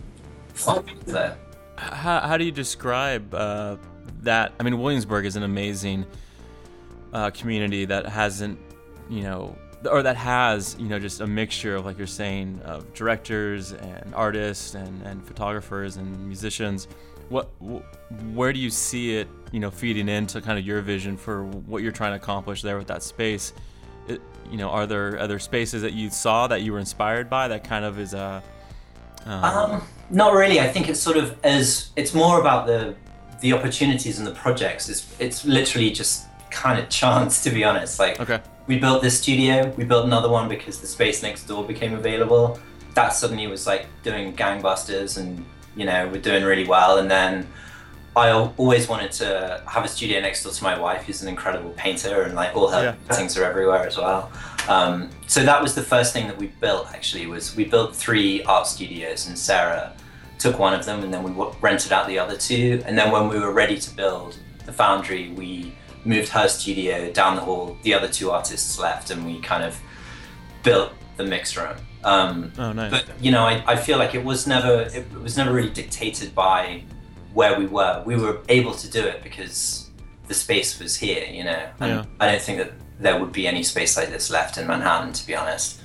fun 0.55 0.83
thing. 1.05 1.33
How, 1.77 2.21
how 2.21 2.37
do 2.39 2.45
you 2.45 2.53
describe 2.53 3.35
uh, 3.35 3.77
that? 4.23 4.53
I 4.59 4.63
mean, 4.63 4.81
Williamsburg 4.81 5.27
is 5.27 5.37
an 5.37 5.43
amazing 5.43 6.07
uh, 7.13 7.31
community 7.31 7.85
that 7.85 8.07
hasn't, 8.07 8.59
you 9.11 9.23
know, 9.23 9.57
or 9.91 10.03
that 10.03 10.17
has, 10.17 10.75
you 10.79 10.89
know, 10.89 10.99
just 10.99 11.21
a 11.21 11.27
mixture 11.27 11.77
of, 11.77 11.85
like 11.85 11.99
you're 11.99 12.07
saying, 12.07 12.61
of 12.65 12.93
directors 12.95 13.73
and 13.73 14.15
artists 14.15 14.75
and, 14.75 15.03
and 15.03 15.25
photographers 15.27 15.97
and 15.97 16.27
musicians 16.27 16.89
what 17.29 17.45
where 18.33 18.53
do 18.53 18.59
you 18.59 18.71
see 18.71 19.17
it 19.17 19.29
you 19.53 19.61
know 19.61 19.71
feeding 19.71 20.09
into 20.09 20.41
kind 20.41 20.59
of 20.59 20.65
your 20.65 20.81
vision 20.81 21.17
for 21.17 21.45
what 21.45 21.83
you're 21.83 21.93
trying 21.93 22.13
to 22.13 22.17
accomplish 22.17 22.63
there 22.63 22.79
with 22.79 22.87
that 22.89 23.03
space? 23.03 23.53
It, 24.09 24.21
you 24.51 24.57
know 24.57 24.71
are 24.71 24.87
there 24.87 25.19
other 25.19 25.39
spaces 25.39 25.83
that 25.83 25.93
you 25.93 26.11
saw 26.11 26.47
that 26.47 26.63
you 26.63 26.73
were 26.73 26.79
inspired 26.79 27.29
by 27.29 27.49
that 27.49 27.65
kind 27.65 27.85
of 27.85 27.99
is 27.99 28.15
a 28.15 28.43
um, 29.27 29.45
um, 29.45 29.83
not 30.11 30.35
really. 30.35 30.61
I 30.61 30.69
think 30.69 30.89
it's 30.89 31.01
sort 31.01 31.17
of 31.17 31.37
as 31.45 31.91
it's 31.97 32.15
more 32.15 32.41
about 32.41 32.67
the 32.67 32.95
the 33.41 33.53
opportunities 33.53 34.19
and 34.19 34.27
the 34.27 34.33
projects. 34.33 34.89
It's 34.89 35.21
it's 35.21 35.45
literally 35.45 35.91
just 35.91 36.27
kind 36.51 36.79
of 36.79 36.89
chance 36.89 37.43
to 37.43 37.51
be 37.51 37.65
honest. 37.65 37.99
Like 37.99 38.21
okay. 38.21 38.41
we 38.67 38.79
built 38.79 39.03
this 39.03 39.21
studio 39.21 39.73
we 39.77 39.85
built 39.85 40.07
another 40.07 40.29
one 40.29 40.49
because 40.49 40.81
the 40.81 40.87
space 40.87 41.23
next 41.23 41.45
door 41.45 41.65
became 41.65 41.95
available. 41.95 42.59
That 42.95 43.11
suddenly 43.11 43.47
was 43.47 43.67
like 43.67 43.87
doing 44.03 44.35
gangbusters 44.35 45.19
and 45.19 45.45
you 45.77 45.85
know, 45.85 46.09
we're 46.09 46.21
doing 46.21 46.43
really 46.43 46.67
well. 46.67 46.99
And 46.99 47.11
then 47.11 47.47
I 48.17 48.31
always 48.31 48.89
wanted 48.89 49.13
to 49.13 49.63
have 49.69 49.85
a 49.85 49.89
studio 49.89 50.21
next 50.21 50.43
door 50.43 50.53
to 50.53 50.65
my 50.65 50.79
wife, 50.79 51.03
who's 51.03 51.21
an 51.21 51.29
incredible 51.29 51.71
painter, 51.77 52.23
and 52.23 52.35
like 52.35 52.57
all 52.57 52.69
her 52.69 52.83
yeah. 52.83 52.95
paintings 53.09 53.37
are 53.37 53.45
everywhere 53.45 53.87
as 53.87 53.99
well. 53.99 54.33
Um, 54.69 55.11
so 55.27 55.45
that 55.45 55.63
was 55.63 55.75
the 55.75 55.83
first 55.83 56.15
thing 56.15 56.27
that 56.27 56.39
we 56.39 56.47
built. 56.47 56.91
Actually, 56.93 57.27
was 57.27 57.55
we 57.55 57.67
built 57.67 57.95
three 57.95 58.43
art 58.45 58.67
studios, 58.67 59.29
and 59.29 59.39
Sarah 59.39 59.95
took 60.39 60.59
one 60.59 60.73
of 60.73 60.87
them, 60.87 61.05
and 61.05 61.13
then 61.13 61.23
we 61.23 61.47
rented 61.61 61.93
out 61.93 62.07
the 62.07 62.19
other 62.19 62.37
two. 62.37 62.83
And 62.87 62.97
then 62.97 63.13
when 63.13 63.29
we 63.29 63.39
were 63.39 63.53
ready 63.53 63.79
to 63.79 63.95
build 63.95 64.39
the 64.65 64.73
Foundry, 64.73 65.31
we 65.33 65.75
moved 66.07 66.31
her 66.31 66.49
studio 66.49 67.11
down 67.13 67.37
the 67.37 67.43
hall. 67.43 67.77
The 67.83 67.93
other 67.93 68.09
two 68.09 68.31
artists 68.31 68.79
left, 68.79 69.11
and 69.11 69.27
we 69.27 69.41
kind 69.41 69.63
of 69.63 69.79
built 70.63 70.93
the 71.19 71.25
mix 71.25 71.55
room. 71.55 71.77
Um, 72.07 72.53
oh, 72.57 72.73
nice. 72.73 72.91
But 72.93 73.05
you 73.21 73.33
know, 73.33 73.43
I, 73.45 73.63
I 73.67 73.77
feel 73.77 73.99
like 73.99 74.15
it 74.15 74.25
was 74.25 74.47
never 74.47 74.89
it 74.95 75.13
was 75.13 75.37
never 75.37 75.53
really 75.53 75.71
dictated 75.71 76.35
by 76.35 76.85
where 77.35 77.59
we 77.59 77.67
were. 77.67 78.03
We 78.07 78.17
were 78.17 78.41
able 78.49 78.75
to 78.75 78.89
do 78.89 79.01
it 79.05 79.23
because 79.25 79.91
the 80.29 80.35
space 80.35 80.79
was 80.79 80.97
here. 80.97 81.27
You 81.27 81.45
know, 81.45 81.69
and 81.81 81.91
yeah. 81.91 82.05
I 82.21 82.31
don't 82.31 82.41
think 82.41 82.59
that 82.59 82.73
there 83.01 83.19
would 83.19 83.33
be 83.33 83.49
any 83.49 83.65
space 83.65 83.97
like 83.97 84.09
this 84.09 84.31
left 84.31 84.57
in 84.57 84.69
Manhattan, 84.69 85.13
to 85.15 85.27
be 85.27 85.35
honest. 85.35 85.81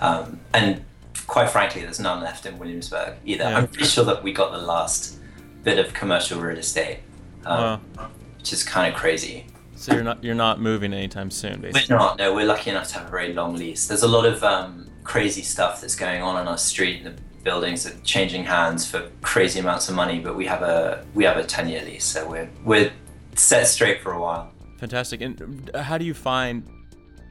Um, 0.00 0.38
and 0.54 0.84
quite 1.26 1.50
frankly, 1.50 1.82
there's 1.82 2.00
none 2.00 2.22
left 2.22 2.46
in 2.46 2.58
Williamsburg 2.58 3.14
either. 3.24 3.44
Yeah. 3.44 3.58
I'm 3.58 3.66
pretty 3.66 3.88
sure 3.88 4.04
that 4.04 4.22
we 4.22 4.32
got 4.32 4.52
the 4.52 4.58
last 4.58 5.18
bit 5.64 5.78
of 5.84 5.92
commercial 5.92 6.40
real 6.40 6.58
estate, 6.58 7.00
um, 7.44 7.80
wow. 7.96 8.10
which 8.38 8.52
is 8.52 8.62
kind 8.62 8.92
of 8.92 8.98
crazy. 8.98 9.46
So 9.74 9.94
you're 9.94 10.04
not 10.04 10.22
you're 10.22 10.34
not 10.34 10.60
moving 10.60 10.94
anytime 10.94 11.30
soon, 11.30 11.60
basically. 11.60 11.94
We're 11.94 11.98
not. 11.98 12.18
No, 12.18 12.34
we're 12.34 12.46
lucky 12.46 12.70
enough 12.70 12.88
to 12.88 12.94
have 12.94 13.08
a 13.08 13.10
very 13.10 13.32
long 13.32 13.56
lease. 13.56 13.88
There's 13.88 14.04
a 14.04 14.08
lot 14.08 14.24
of 14.24 14.42
um, 14.44 14.88
crazy 15.06 15.42
stuff 15.42 15.80
that's 15.80 15.96
going 15.96 16.20
on 16.20 16.36
on 16.36 16.48
our 16.48 16.58
street. 16.58 17.04
and 17.04 17.16
The 17.16 17.22
buildings 17.44 17.86
are 17.86 17.96
changing 18.02 18.44
hands 18.44 18.90
for 18.90 19.08
crazy 19.22 19.60
amounts 19.60 19.88
of 19.88 19.94
money, 19.94 20.18
but 20.18 20.36
we 20.36 20.46
have 20.46 20.62
a 20.62 21.04
we 21.14 21.24
have 21.24 21.36
a 21.36 21.44
ten 21.44 21.68
year 21.68 21.82
lease, 21.84 22.04
so 22.04 22.28
we're 22.28 22.50
we're 22.64 22.92
set 23.34 23.66
straight 23.66 24.00
for 24.02 24.12
a 24.12 24.20
while. 24.20 24.52
Fantastic. 24.78 25.20
And 25.22 25.70
uh, 25.72 25.82
how 25.82 25.96
do 25.96 26.04
you 26.04 26.14
find? 26.14 26.68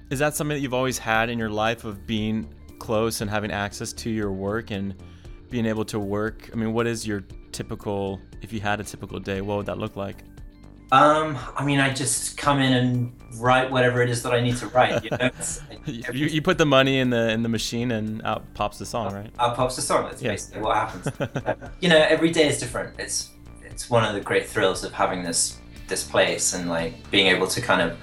Is 0.09 0.19
that 0.19 0.35
something 0.35 0.55
that 0.55 0.61
you've 0.61 0.73
always 0.73 0.97
had 0.97 1.29
in 1.29 1.37
your 1.37 1.49
life 1.49 1.83
of 1.83 2.07
being 2.07 2.47
close 2.79 3.21
and 3.21 3.29
having 3.29 3.51
access 3.51 3.91
to 3.93 4.09
your 4.09 4.31
work 4.31 4.71
and 4.71 4.95
being 5.49 5.65
able 5.65 5.85
to 5.85 5.99
work? 5.99 6.49
I 6.53 6.55
mean, 6.55 6.73
what 6.73 6.87
is 6.87 7.05
your 7.05 7.21
typical? 7.51 8.21
If 8.41 8.53
you 8.53 8.61
had 8.61 8.79
a 8.79 8.83
typical 8.83 9.19
day, 9.19 9.41
what 9.41 9.57
would 9.57 9.65
that 9.65 9.79
look 9.79 9.95
like? 9.95 10.17
Um, 10.91 11.37
I 11.55 11.63
mean, 11.63 11.79
I 11.79 11.93
just 11.93 12.37
come 12.37 12.59
in 12.59 12.73
and 12.73 13.11
write 13.37 13.71
whatever 13.71 14.01
it 14.01 14.09
is 14.09 14.23
that 14.23 14.33
I 14.33 14.41
need 14.41 14.57
to 14.57 14.67
write. 14.67 15.03
You, 15.03 15.09
know? 15.11 15.29
you, 15.85 16.27
you, 16.27 16.41
put 16.41 16.57
the 16.57 16.65
money 16.65 16.99
in 16.99 17.09
the 17.09 17.29
in 17.31 17.43
the 17.43 17.49
machine 17.49 17.91
and 17.91 18.21
out 18.23 18.53
pops 18.53 18.77
the 18.77 18.85
song, 18.85 19.13
right? 19.13 19.31
Out 19.39 19.55
pops 19.55 19.75
the 19.75 19.81
song. 19.81 20.05
That's 20.05 20.21
yeah. 20.21 20.31
basically 20.31 20.61
what 20.61 20.75
happens. 20.75 21.69
you 21.79 21.89
know, 21.89 21.97
every 21.97 22.31
day 22.31 22.47
is 22.47 22.59
different. 22.59 22.99
It's 22.99 23.31
it's 23.63 23.89
one 23.89 24.05
of 24.05 24.13
the 24.13 24.21
great 24.21 24.47
thrills 24.47 24.83
of 24.83 24.93
having 24.93 25.23
this 25.23 25.59
this 25.87 26.03
place 26.03 26.53
and 26.53 26.69
like 26.69 27.09
being 27.11 27.27
able 27.27 27.47
to 27.47 27.61
kind 27.61 27.81
of 27.81 27.97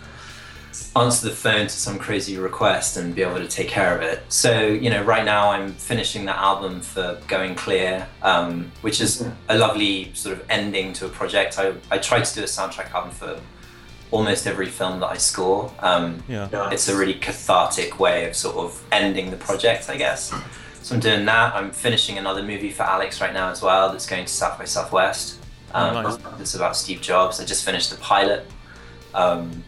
answer 0.97 1.29
the 1.29 1.35
phone 1.35 1.67
to 1.67 1.71
some 1.71 1.99
crazy 1.99 2.39
request 2.39 2.97
and 2.97 3.15
be 3.15 3.23
able 3.23 3.39
to 3.39 3.49
take 3.49 3.69
care 3.69 3.97
of 3.97 4.03
it. 4.03 4.23
So, 4.29 4.67
you 4.67 4.91
know, 4.91 5.03
right 5.03 5.25
now 5.25 5.51
I'm 5.51 5.73
finishing 5.73 6.25
the 6.25 6.37
album 6.39 6.81
for 6.81 7.21
Going 7.29 7.55
Clear, 7.55 8.07
um, 8.23 8.73
which 8.81 9.01
is 9.01 9.27
a 9.49 9.59
lovely 9.59 10.13
sort 10.15 10.39
of 10.39 10.45
ending 10.49 10.93
to 10.95 11.07
a 11.07 11.09
project. 11.09 11.59
I, 11.59 11.75
I 11.91 11.99
tried 11.99 12.25
to 12.25 12.35
do 12.35 12.43
a 12.43 12.47
soundtrack 12.47 12.93
album 12.93 13.11
for 13.11 13.41
almost 14.11 14.47
every 14.47 14.67
film 14.67 15.01
that 15.01 15.09
I 15.09 15.17
score. 15.17 15.73
Um, 15.81 16.23
yeah. 16.29 16.49
It's 16.71 16.89
a 16.89 16.97
really 16.97 17.15
cathartic 17.15 17.99
way 17.99 18.29
of 18.29 18.37
sort 18.37 18.57
of 18.57 18.83
ending 18.93 19.31
the 19.31 19.39
project, 19.39 19.89
I 19.89 19.97
guess. 19.97 20.33
So 20.83 20.95
I'm 20.95 21.01
doing 21.01 21.25
that. 21.27 21.55
I'm 21.55 21.71
finishing 21.71 22.19
another 22.19 22.43
movie 22.43 22.71
for 22.71 22.83
Alex 22.83 23.21
right 23.21 23.33
now 23.33 23.51
as 23.51 23.63
well 23.63 23.91
that's 23.91 24.07
going 24.07 24.25
to 24.25 24.33
South 24.33 24.59
by 24.59 24.65
Southwest. 24.65 25.39
Um, 25.73 25.97
oh, 25.97 26.03
nice. 26.03 26.41
It's 26.41 26.55
about 26.55 26.77
Steve 26.77 27.01
Jobs. 27.01 27.41
I 27.41 27.45
just 27.45 27.65
finished 27.65 27.91
the 27.91 27.97
pilot. 27.97 28.47
Um, 29.15 29.65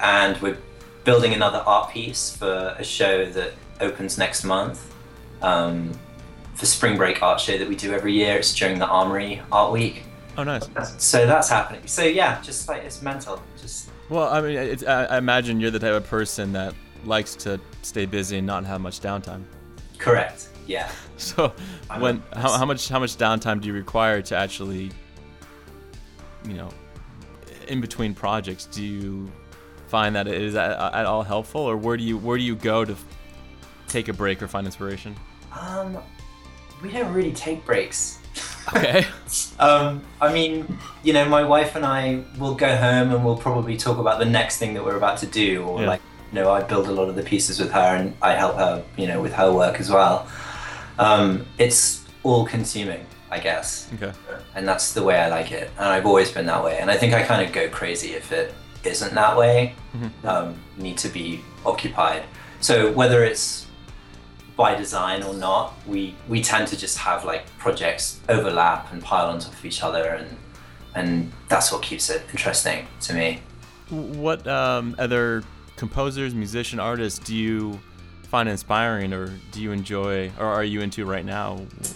and 0.00 0.40
we're 0.42 0.58
building 1.04 1.34
another 1.34 1.58
art 1.58 1.90
piece 1.90 2.36
for 2.36 2.74
a 2.78 2.84
show 2.84 3.26
that 3.26 3.52
opens 3.80 4.18
next 4.18 4.44
month 4.44 4.92
um, 5.42 5.92
for 6.54 6.66
Spring 6.66 6.96
Break 6.96 7.22
Art 7.22 7.40
Show 7.40 7.58
that 7.58 7.68
we 7.68 7.76
do 7.76 7.92
every 7.92 8.12
year. 8.12 8.36
It's 8.36 8.54
during 8.54 8.78
the 8.78 8.86
Armory 8.86 9.40
Art 9.52 9.72
Week. 9.72 10.02
Oh, 10.38 10.44
nice. 10.44 10.68
So 10.98 11.26
that's 11.26 11.48
happening. 11.48 11.86
So 11.86 12.02
yeah, 12.02 12.40
just 12.42 12.68
like 12.68 12.82
it's 12.82 13.00
mental. 13.02 13.42
Just 13.60 13.90
well, 14.10 14.28
I 14.28 14.40
mean, 14.40 14.84
I, 14.86 15.04
I 15.06 15.18
imagine 15.18 15.60
you're 15.60 15.70
the 15.70 15.78
type 15.78 15.94
of 15.94 16.06
person 16.06 16.52
that 16.52 16.74
likes 17.04 17.34
to 17.36 17.60
stay 17.82 18.06
busy 18.06 18.38
and 18.38 18.46
not 18.46 18.64
have 18.64 18.80
much 18.80 19.00
downtime. 19.00 19.44
Correct. 19.98 20.48
Yeah. 20.66 20.90
So, 21.18 21.54
when 21.96 22.22
how, 22.34 22.58
how 22.58 22.66
much 22.66 22.90
how 22.90 22.98
much 22.98 23.16
downtime 23.16 23.62
do 23.62 23.68
you 23.68 23.72
require 23.72 24.20
to 24.20 24.36
actually 24.36 24.90
you 26.46 26.54
know, 26.54 26.68
in 27.68 27.80
between 27.80 28.14
projects, 28.14 28.66
do 28.66 28.84
you 28.84 29.30
find 29.88 30.14
that 30.16 30.26
it 30.28 30.40
is 30.40 30.54
at, 30.54 30.70
at 30.72 31.06
all 31.06 31.22
helpful, 31.22 31.60
or 31.62 31.76
where 31.76 31.96
do 31.96 32.02
you 32.04 32.16
where 32.18 32.38
do 32.38 32.44
you 32.44 32.56
go 32.56 32.84
to 32.84 32.96
take 33.88 34.08
a 34.08 34.12
break 34.12 34.42
or 34.42 34.48
find 34.48 34.66
inspiration? 34.66 35.14
Um, 35.58 35.98
we 36.82 36.90
don't 36.90 37.12
really 37.12 37.32
take 37.32 37.64
breaks. 37.64 38.18
Okay. 38.74 39.06
Um, 39.60 40.02
I 40.20 40.32
mean, 40.32 40.78
you 41.04 41.12
know, 41.12 41.24
my 41.28 41.44
wife 41.44 41.76
and 41.76 41.86
I 41.86 42.24
will 42.36 42.56
go 42.56 42.74
home 42.76 43.12
and 43.12 43.24
we'll 43.24 43.36
probably 43.36 43.76
talk 43.76 43.98
about 43.98 44.18
the 44.18 44.24
next 44.24 44.58
thing 44.58 44.74
that 44.74 44.84
we're 44.84 44.96
about 44.96 45.18
to 45.18 45.26
do, 45.26 45.62
or 45.62 45.82
Yeah. 45.82 45.86
like, 45.86 46.00
you 46.32 46.40
know, 46.40 46.50
I 46.50 46.64
build 46.64 46.88
a 46.88 46.90
lot 46.90 47.08
of 47.08 47.14
the 47.14 47.22
pieces 47.22 47.60
with 47.60 47.70
her 47.70 47.94
and 47.94 48.12
I 48.20 48.32
help 48.32 48.56
her, 48.56 48.82
you 48.96 49.06
know, 49.06 49.22
with 49.22 49.32
her 49.34 49.52
work 49.52 49.78
as 49.78 49.88
well. 49.88 50.26
Um, 50.98 51.46
it's 51.58 52.04
all 52.24 52.44
consuming, 52.44 53.06
I 53.30 53.38
guess, 53.38 53.88
okay. 53.94 54.12
and 54.56 54.66
that's 54.66 54.92
the 54.94 55.04
way 55.04 55.16
I 55.16 55.28
like 55.28 55.52
it, 55.52 55.70
and 55.78 55.86
I've 55.86 56.04
always 56.04 56.32
been 56.32 56.46
that 56.46 56.64
way. 56.64 56.78
And 56.80 56.90
I 56.90 56.96
think 56.96 57.14
I 57.14 57.22
kind 57.22 57.46
of 57.46 57.52
go 57.52 57.68
crazy 57.68 58.14
if 58.14 58.32
it 58.32 58.52
isn't 58.86 59.14
that 59.14 59.36
way. 59.36 59.74
Um, 60.24 60.56
need 60.76 60.98
to 60.98 61.08
be 61.08 61.40
occupied. 61.64 62.22
So 62.60 62.92
whether 62.92 63.24
it's 63.24 63.66
by 64.56 64.74
design 64.74 65.22
or 65.22 65.34
not, 65.34 65.74
we 65.86 66.14
we 66.28 66.42
tend 66.42 66.68
to 66.68 66.76
just 66.76 66.98
have 66.98 67.24
like 67.24 67.46
projects 67.58 68.20
overlap 68.28 68.92
and 68.92 69.02
pile 69.02 69.28
on 69.30 69.38
top 69.38 69.52
of 69.52 69.64
each 69.64 69.82
other, 69.82 70.04
and 70.04 70.36
and 70.94 71.32
that's 71.48 71.70
what 71.72 71.82
keeps 71.82 72.08
it 72.10 72.22
interesting 72.30 72.86
to 73.02 73.12
me. 73.14 73.40
What 73.90 74.46
um, 74.46 74.94
other 74.98 75.44
composers, 75.76 76.34
musician, 76.34 76.80
artists 76.80 77.18
do 77.18 77.34
you 77.34 77.78
find 78.24 78.48
inspiring, 78.48 79.12
or 79.12 79.32
do 79.52 79.62
you 79.62 79.72
enjoy, 79.72 80.30
or 80.38 80.46
are 80.46 80.64
you 80.64 80.80
into 80.80 81.04
right 81.04 81.24
now? 81.24 81.56
What 81.56 81.94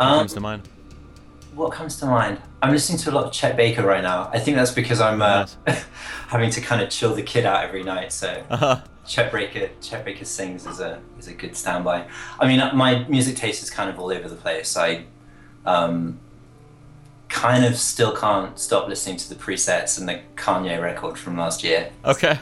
Um, 0.00 0.18
comes 0.20 0.34
to 0.34 0.40
mind? 0.40 0.62
What 1.54 1.72
comes 1.72 1.96
to 1.98 2.06
mind? 2.06 2.40
I'm 2.62 2.72
listening 2.72 2.98
to 2.98 3.10
a 3.10 3.12
lot 3.12 3.24
of 3.24 3.32
Chet 3.32 3.56
Baker 3.56 3.82
right 3.82 4.02
now. 4.02 4.30
I 4.32 4.38
think 4.38 4.56
that's 4.56 4.72
because 4.72 5.00
I'm 5.00 5.22
uh, 5.22 5.46
having 6.28 6.50
to 6.50 6.60
kind 6.60 6.82
of 6.82 6.90
chill 6.90 7.14
the 7.14 7.22
kid 7.22 7.44
out 7.44 7.64
every 7.64 7.82
night. 7.82 8.12
So 8.12 8.42
Uh-huh. 8.50 8.80
Chet 9.06 9.30
Baker, 9.32 9.68
Chet 9.80 10.04
Baker 10.04 10.24
sings 10.24 10.66
is 10.66 10.80
a 10.80 11.00
is 11.18 11.28
a 11.28 11.34
good 11.34 11.56
standby. 11.56 12.06
I 12.40 12.46
mean, 12.46 12.60
my 12.74 13.04
music 13.04 13.36
taste 13.36 13.62
is 13.62 13.70
kind 13.70 13.90
of 13.90 13.98
all 13.98 14.10
over 14.10 14.28
the 14.28 14.36
place. 14.36 14.76
I 14.76 15.04
um, 15.66 16.18
kind 17.28 17.64
of 17.64 17.76
still 17.76 18.16
can't 18.16 18.58
stop 18.58 18.88
listening 18.88 19.18
to 19.18 19.28
the 19.28 19.34
presets 19.34 19.98
and 19.98 20.08
the 20.08 20.20
Kanye 20.36 20.80
record 20.80 21.18
from 21.18 21.36
last 21.36 21.62
year. 21.62 21.90
Okay. 22.04 22.38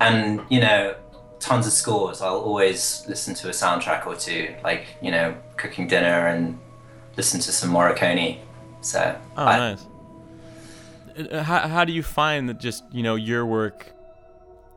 And 0.00 0.40
you 0.50 0.60
know, 0.60 0.96
tons 1.38 1.66
of 1.66 1.72
scores. 1.72 2.20
I'll 2.20 2.40
always 2.40 3.04
listen 3.08 3.34
to 3.36 3.48
a 3.48 3.52
soundtrack 3.52 4.04
or 4.06 4.16
two, 4.16 4.54
like 4.64 4.86
you 5.00 5.12
know, 5.12 5.36
cooking 5.56 5.86
dinner 5.86 6.26
and 6.26 6.58
listen 7.16 7.40
to 7.40 7.52
some 7.52 7.70
Morricone. 7.70 8.38
So 8.80 9.18
Oh, 9.36 9.44
I- 9.44 9.58
nice. 9.58 9.86
Uh, 11.30 11.42
How, 11.42 11.68
how 11.68 11.84
do 11.84 11.92
you 11.92 12.02
find 12.02 12.48
that 12.48 12.58
just 12.58 12.84
you 12.90 13.02
know 13.02 13.16
your 13.16 13.44
work 13.44 13.92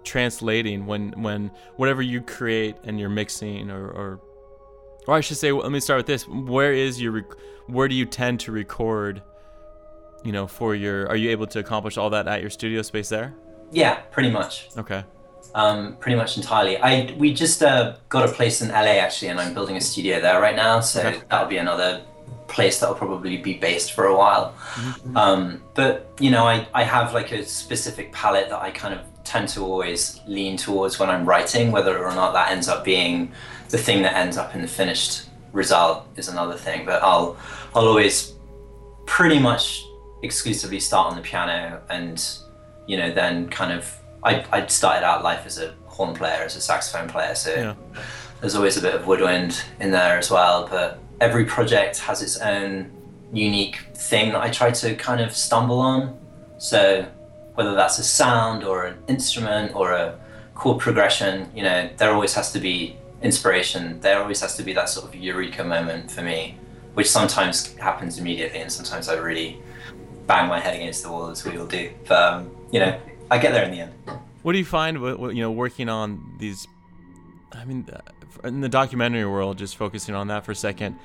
translating 0.04 0.86
when 0.86 1.12
when 1.22 1.50
whatever 1.78 2.02
you 2.02 2.22
create 2.22 2.76
and 2.84 3.00
you're 3.00 3.10
mixing 3.10 3.72
or 3.72 3.88
or, 3.88 4.20
or 5.08 5.16
I 5.16 5.22
should 5.22 5.38
say 5.38 5.52
let 5.52 5.72
me 5.72 5.80
start 5.80 5.98
with 6.00 6.06
this 6.08 6.28
where 6.28 6.74
is 6.74 7.02
your 7.02 7.14
rec- 7.14 7.38
where 7.68 7.88
do 7.88 7.96
you 7.96 8.06
tend 8.06 8.40
to 8.42 8.52
record 8.52 9.24
you 10.24 10.32
know 10.32 10.46
for 10.46 10.76
your 10.76 11.08
are 11.10 11.16
you 11.16 11.32
able 11.32 11.48
to 11.48 11.60
accomplish 11.60 11.98
all 11.98 12.10
that 12.12 12.28
at 12.28 12.42
your 12.42 12.50
studio 12.50 12.82
space 12.82 13.10
there 13.10 13.34
yeah, 13.72 13.96
pretty 14.12 14.30
much. 14.30 14.70
okay 14.78 15.04
um, 15.56 15.96
pretty 16.02 16.18
much 16.18 16.36
entirely. 16.38 16.78
I 16.78 17.16
we 17.18 17.34
just 17.34 17.64
uh, 17.64 17.96
got 18.10 18.28
a 18.30 18.32
place 18.32 18.62
in 18.62 18.70
LA 18.70 19.00
actually, 19.00 19.30
and 19.30 19.40
I'm 19.40 19.54
building 19.54 19.78
a 19.78 19.82
studio 19.82 20.20
there 20.20 20.42
right 20.42 20.56
now. 20.56 20.82
So 20.82 21.00
Okay. 21.00 21.22
that'll 21.30 21.48
be 21.48 21.58
another 21.58 22.02
place 22.48 22.80
that'll 22.80 22.96
probably 22.96 23.38
be 23.38 23.56
based 23.56 23.94
for 23.94 24.06
a 24.06 24.16
while. 24.16 24.54
Um, 25.16 25.62
but 25.74 26.10
you 26.20 26.32
know, 26.32 26.46
I 26.46 26.68
I 26.74 26.84
have 26.84 27.14
like 27.14 27.32
a 27.32 27.44
specific 27.46 28.12
palette 28.12 28.50
that 28.50 28.62
I 28.62 28.72
kind 28.72 28.94
of 28.94 29.02
tend 29.24 29.48
to 29.50 29.62
always 29.64 30.22
lean 30.28 30.56
towards 30.58 31.00
when 31.00 31.10
I'm 31.10 31.26
writing. 31.26 31.72
Whether 31.72 31.98
or 32.04 32.14
not 32.14 32.34
that 32.34 32.52
ends 32.52 32.68
up 32.68 32.84
being 32.84 33.32
the 33.70 33.78
thing 33.78 34.02
that 34.04 34.16
ends 34.16 34.38
up 34.38 34.54
in 34.56 34.62
the 34.62 34.68
finished 34.68 35.30
result 35.52 36.06
is 36.16 36.28
another 36.28 36.56
thing. 36.56 36.86
But 36.86 37.02
I'll 37.04 37.36
I'll 37.74 37.88
always 37.88 38.34
pretty 39.06 39.40
much 39.40 39.84
exclusively 40.24 40.80
start 40.80 41.12
on 41.12 41.16
the 41.16 41.22
piano 41.22 41.82
and 41.90 42.28
you 42.88 42.98
know 42.98 43.12
then 43.12 43.48
kind 43.50 43.72
of 43.72 43.96
I, 44.24 44.44
I 44.52 44.66
started 44.66 45.06
out 45.06 45.24
life 45.24 45.46
as 45.46 45.60
a 45.60 45.76
horn 45.86 46.16
player 46.16 46.42
as 46.42 46.56
a 46.56 46.62
saxophone 46.62 47.08
player 47.08 47.36
so 47.36 47.54
Yeah. 47.54 47.76
there's 48.42 48.56
always 48.56 48.78
a 48.78 48.82
bit 48.82 48.96
of 48.96 49.06
woodwind 49.06 49.62
in 49.80 49.92
there 49.92 50.18
as 50.18 50.32
well 50.32 50.68
but 50.68 50.98
every 51.22 51.46
project 51.46 52.00
has 52.00 52.22
its 52.22 52.38
own 52.38 52.92
unique 53.34 53.78
thing 53.94 54.32
that 54.34 54.42
I 54.42 54.50
try 54.50 54.72
to 54.72 54.96
kind 54.96 55.22
of 55.22 55.36
stumble 55.36 55.80
on 55.80 56.18
so 56.58 57.06
whether 57.56 57.74
that's 57.74 58.00
a 58.00 58.04
sound 58.04 58.64
or 58.64 58.86
an 58.86 58.98
instrument 59.08 59.76
or 59.76 59.92
a 59.92 60.20
chord 60.54 60.80
progression 60.80 61.50
you 61.56 61.64
know 61.64 61.90
there 61.98 62.12
always 62.12 62.34
has 62.34 62.52
to 62.54 62.60
be 62.60 62.96
inspiration 63.22 64.00
there 64.02 64.22
always 64.22 64.42
has 64.42 64.56
to 64.58 64.64
be 64.64 64.74
that 64.74 64.90
sort 64.90 65.08
of 65.08 65.16
eureka 65.16 65.64
moment 65.64 66.12
for 66.12 66.22
me 66.22 66.58
which 66.96 67.10
sometimes 67.10 67.76
happens 67.76 68.18
immediately 68.18 68.60
and 68.60 68.72
sometimes 68.72 69.08
I 69.10 69.16
really 69.16 69.62
bang 70.28 70.50
my 70.50 70.60
head 70.60 70.76
against 70.76 71.04
the 71.04 71.12
wall 71.12 71.30
as 71.30 71.46
we 71.46 71.58
all 71.58 71.68
do. 71.68 71.92
But 72.08 72.34
um, 72.34 72.52
you 72.72 72.80
know, 72.80 73.00
I 73.30 73.38
get 73.38 73.54
there 73.54 73.64
in 73.64 73.72
the 73.72 73.82
end. 73.82 73.94
What 74.42 74.54
do 74.54 74.60
you 74.60 74.66
find, 74.66 74.98
you 74.98 75.42
know, 75.42 75.52
working 75.52 75.90
on 75.90 76.38
these? 76.40 76.68
I 77.52 77.66
mean, 77.66 77.88
uh, 77.92 78.48
in 78.48 78.62
the 78.62 78.70
documentary 78.70 79.26
world, 79.26 79.58
just 79.58 79.78
focusing 79.78 80.16
on 80.16 80.28
that 80.28 80.46
for 80.46 80.52
a 80.52 80.56
second, 80.56 80.98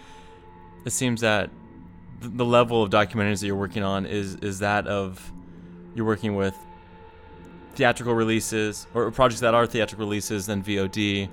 it 0.85 0.91
seems 0.91 1.21
that 1.21 1.51
the 2.21 2.45
level 2.45 2.83
of 2.83 2.91
documentaries 2.91 3.41
that 3.41 3.47
you're 3.47 3.57
working 3.57 3.83
on 3.83 4.07
is 4.07 4.37
is 4.37 4.59
that 4.59 4.87
of 4.87 5.33
you're 5.95 6.07
working 6.07 6.37
with 6.37 6.55
theatrical 7.75 8.15
releases 8.15 8.87
or 8.95 9.11
projects 9.11 9.41
that 9.41 9.55
are 9.55 9.67
theatrical 9.67 10.07
releases, 10.07 10.47
then 10.47 10.63
VOD, 10.63 11.29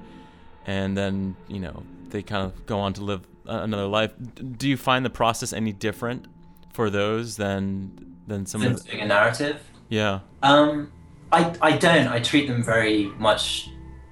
and 0.65 0.97
then 0.97 1.35
you 1.47 1.59
know 1.59 1.83
they 2.09 2.23
kind 2.23 2.45
of 2.45 2.65
go 2.65 2.79
on 2.79 2.93
to 2.93 3.03
live 3.03 3.27
another 3.45 3.87
life. 3.87 4.13
Do 4.57 4.69
you 4.69 4.77
find 4.77 5.05
the 5.05 5.09
process 5.09 5.53
any 5.53 5.73
different 5.73 6.27
for 6.73 6.89
those 6.89 7.37
than 7.37 8.15
than 8.27 8.45
some 8.45 8.61
of 8.61 8.67
Since 8.67 8.83
the, 8.83 8.91
doing 8.91 9.03
a 9.03 9.07
narrative, 9.07 9.61
yeah 9.89 10.19
um, 10.43 10.91
I 11.31 11.55
I 11.61 11.77
don't. 11.77 12.07
I 12.07 12.19
treat 12.19 12.47
them 12.47 12.63
very 12.63 13.05
much 13.17 13.69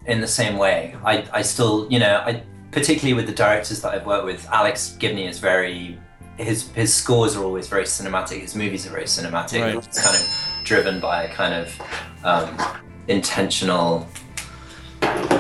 in 0.08 0.22
the 0.22 0.28
same 0.28 0.58
way. 0.58 0.96
I 1.04 1.26
I 1.32 1.41
still 1.41 1.88
you 1.91 2.00
know 2.00 2.24
I 2.26 2.44
particularly 2.72 3.13
with 3.13 3.28
the 3.28 3.34
directors 3.34 3.82
that 3.82 3.94
I've 3.94 4.06
worked 4.06 4.26
with. 4.26 4.48
Alex 4.50 4.96
Gibney 5.00 5.28
is 5.28 5.39
very 5.39 6.00
his 6.38 6.70
his 6.72 6.94
scores 6.94 7.36
are 7.36 7.44
always 7.44 7.68
very 7.68 7.84
cinematic. 7.86 8.41
His 8.41 8.56
movies 8.56 8.86
are 8.86 8.91
very 8.91 9.06
cinematic. 9.06 9.62
Right. 9.62 9.76
It's 9.76 10.04
kind 10.04 10.15
of 10.15 10.65
driven 10.65 11.00
by 11.00 11.24
a 11.24 11.34
kind 11.34 11.54
of 11.54 11.82
um, 12.24 12.82
intentional 13.08 14.08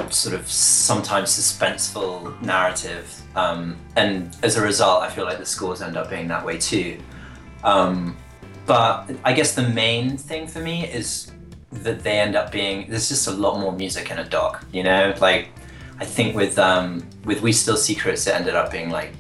sort 0.09 0.35
of 0.35 0.49
sometimes 0.49 1.29
suspenseful 1.29 2.39
narrative. 2.41 3.21
Um, 3.35 3.75
and 3.95 4.35
as 4.43 4.55
a 4.55 4.61
result, 4.61 5.03
I 5.03 5.09
feel 5.09 5.25
like 5.25 5.39
the 5.39 5.45
scores 5.45 5.81
end 5.81 5.97
up 5.97 6.09
being 6.09 6.27
that 6.29 6.45
way 6.45 6.57
too. 6.57 6.99
Um, 7.63 8.15
but 8.65 9.11
I 9.23 9.33
guess 9.33 9.53
the 9.53 9.67
main 9.69 10.17
thing 10.17 10.47
for 10.47 10.59
me 10.59 10.87
is 10.87 11.31
that 11.83 12.03
they 12.03 12.19
end 12.19 12.35
up 12.35 12.51
being 12.51 12.89
there's 12.89 13.09
just 13.09 13.27
a 13.27 13.31
lot 13.31 13.59
more 13.59 13.71
music 13.71 14.11
in 14.11 14.19
a 14.19 14.23
doc, 14.27 14.65
you 14.71 14.83
know? 14.83 15.13
Like 15.19 15.49
I 15.99 16.05
think 16.05 16.35
with 16.35 16.57
um, 16.59 17.07
with 17.25 17.41
We 17.41 17.51
Steal 17.51 17.77
Secrets, 17.77 18.27
it 18.27 18.35
ended 18.35 18.55
up 18.55 18.71
being 18.71 18.89
like 18.89 19.13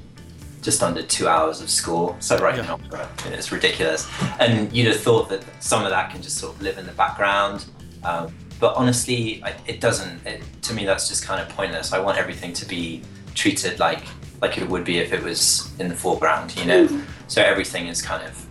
just 0.61 0.81
under 0.81 1.03
two 1.03 1.27
hours 1.27 1.61
of 1.61 1.69
score. 1.69 2.15
So 2.19 2.37
writing 2.39 2.65
Yeah. 2.65 2.73
an 2.75 2.81
opera, 2.85 3.09
you 3.23 3.29
know, 3.31 3.37
it's 3.37 3.51
ridiculous. 3.51 4.09
And 4.39 4.71
you'd 4.73 4.87
have 4.87 4.99
thought 4.99 5.29
that 5.29 5.43
some 5.63 5.83
of 5.83 5.91
that 5.91 6.11
can 6.11 6.21
just 6.21 6.37
sort 6.37 6.55
of 6.55 6.61
live 6.61 6.77
in 6.79 6.85
the 6.85 6.91
background. 6.93 7.65
Um, 8.03 8.33
but 8.59 8.75
honestly, 8.75 9.43
I, 9.43 9.53
it 9.67 9.79
doesn't. 9.79 10.25
It, 10.25 10.41
to 10.63 10.73
me, 10.73 10.85
that's 10.85 11.07
just 11.07 11.23
kind 11.25 11.41
of 11.41 11.49
pointless. 11.49 11.93
I 11.93 11.99
want 11.99 12.17
everything 12.17 12.53
to 12.53 12.65
be 12.65 13.01
treated 13.35 13.79
like 13.79 14.03
like 14.41 14.57
it 14.57 14.67
would 14.67 14.83
be 14.83 14.97
if 14.99 15.13
it 15.13 15.21
was 15.23 15.71
in 15.79 15.87
the 15.87 15.95
foreground, 15.95 16.55
you 16.57 16.65
know. 16.65 17.01
So 17.27 17.41
everything 17.41 17.87
is 17.87 18.01
kind 18.01 18.23
of 18.25 18.45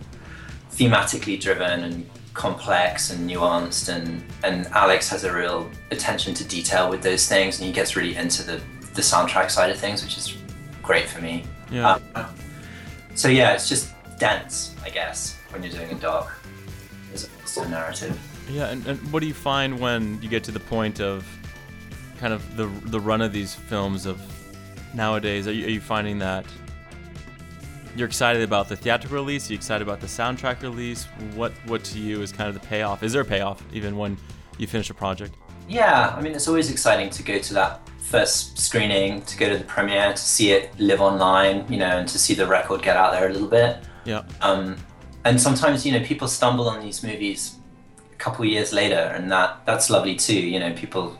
thematically 0.71 1.39
driven 1.39 1.83
and 1.83 2.09
complex 2.35 3.09
and 3.09 3.27
nuanced, 3.27 3.89
and 3.89 4.23
and 4.43 4.67
Alex 4.67 5.09
has 5.09 5.23
a 5.23 5.33
real 5.33 5.71
attention 5.89 6.35
to 6.35 6.43
detail 6.43 6.89
with 6.89 7.01
those 7.01 7.27
things, 7.27 7.57
and 7.57 7.65
he 7.65 7.73
gets 7.73 7.95
really 7.95 8.15
into 8.15 8.43
the 8.43 8.61
the 8.93 9.01
soundtrack 9.01 9.49
side 9.49 9.71
of 9.71 9.79
things, 9.79 10.03
which 10.03 10.17
is 10.17 10.37
great 10.83 11.07
for 11.07 11.21
me. 11.21 11.43
yeah 11.71 11.97
Um, 12.13 12.35
so 13.15 13.27
yeah, 13.29 13.53
it's 13.53 13.67
just 13.67 13.91
dense, 14.19 14.75
I 14.83 14.89
guess, 14.89 15.37
when 15.49 15.63
you're 15.63 15.71
doing 15.71 15.91
a 15.91 15.95
doc, 15.95 16.31
as 17.13 17.23
opposed 17.23 17.55
to 17.55 17.61
a 17.63 17.69
narrative. 17.69 18.19
Yeah, 18.49 18.67
and, 18.67 18.85
and 18.85 18.99
what 19.11 19.21
do 19.21 19.27
you 19.27 19.33
find 19.33 19.79
when 19.79 20.21
you 20.21 20.29
get 20.29 20.43
to 20.43 20.51
the 20.51 20.59
point 20.59 20.99
of 21.01 21.25
kind 22.19 22.33
of 22.33 22.57
the 22.57 22.67
the 22.89 22.99
run 22.99 23.21
of 23.21 23.33
these 23.33 23.55
films 23.55 24.05
of 24.05 24.21
nowadays? 24.93 25.47
Are 25.47 25.53
you, 25.53 25.65
are 25.65 25.69
you 25.71 25.81
finding 25.81 26.19
that 26.19 26.45
you're 27.95 28.07
excited 28.07 28.43
about 28.43 28.67
the 28.67 28.75
theatrical 28.75 29.17
release? 29.17 29.49
Are 29.49 29.53
you 29.53 29.57
excited 29.57 29.81
about 29.81 30.01
the 30.01 30.07
soundtrack 30.07 30.61
release? 30.61 31.05
What 31.33 31.53
what 31.65 31.83
to 31.85 31.99
you 31.99 32.21
is 32.21 32.31
kind 32.31 32.49
of 32.49 32.53
the 32.53 32.67
payoff? 32.67 33.03
Is 33.03 33.13
there 33.13 33.21
a 33.21 33.25
payoff 33.25 33.63
even 33.73 33.97
when 33.97 34.17
you 34.57 34.67
finish 34.67 34.89
a 34.89 34.93
project? 34.93 35.35
Yeah, 35.67 36.13
I 36.15 36.21
mean, 36.21 36.33
it's 36.33 36.47
always 36.47 36.69
exciting 36.69 37.09
to 37.09 37.23
go 37.23 37.39
to 37.39 37.53
that 37.55 37.81
first 37.99 38.59
screening, 38.59 39.23
to 39.23 39.37
go 39.37 39.49
to 39.49 39.57
the 39.57 39.63
premiere, 39.63 40.11
to 40.11 40.21
see 40.21 40.51
it 40.51 40.77
live 40.79 41.01
online, 41.01 41.65
you 41.71 41.77
know, 41.77 41.97
and 41.97 42.07
to 42.07 42.19
see 42.19 42.35
the 42.35 42.45
record 42.45 42.83
get 42.83 42.95
out 42.95 43.13
there 43.13 43.27
a 43.27 43.33
little 43.33 43.47
bit. 43.47 43.77
Yeah, 44.03 44.23
Um, 44.41 44.77
and 45.23 45.41
sometimes 45.41 45.85
you 45.85 45.91
know 45.91 46.05
people 46.05 46.27
stumble 46.27 46.69
on 46.69 46.81
these 46.81 47.01
movies 47.01 47.55
a 48.13 48.15
couple 48.17 48.45
years 48.45 48.71
later, 48.73 49.13
and 49.15 49.31
that 49.31 49.65
that's 49.65 49.89
lovely 49.89 50.15
too. 50.15 50.39
You 50.39 50.59
know, 50.59 50.73
people 50.73 51.17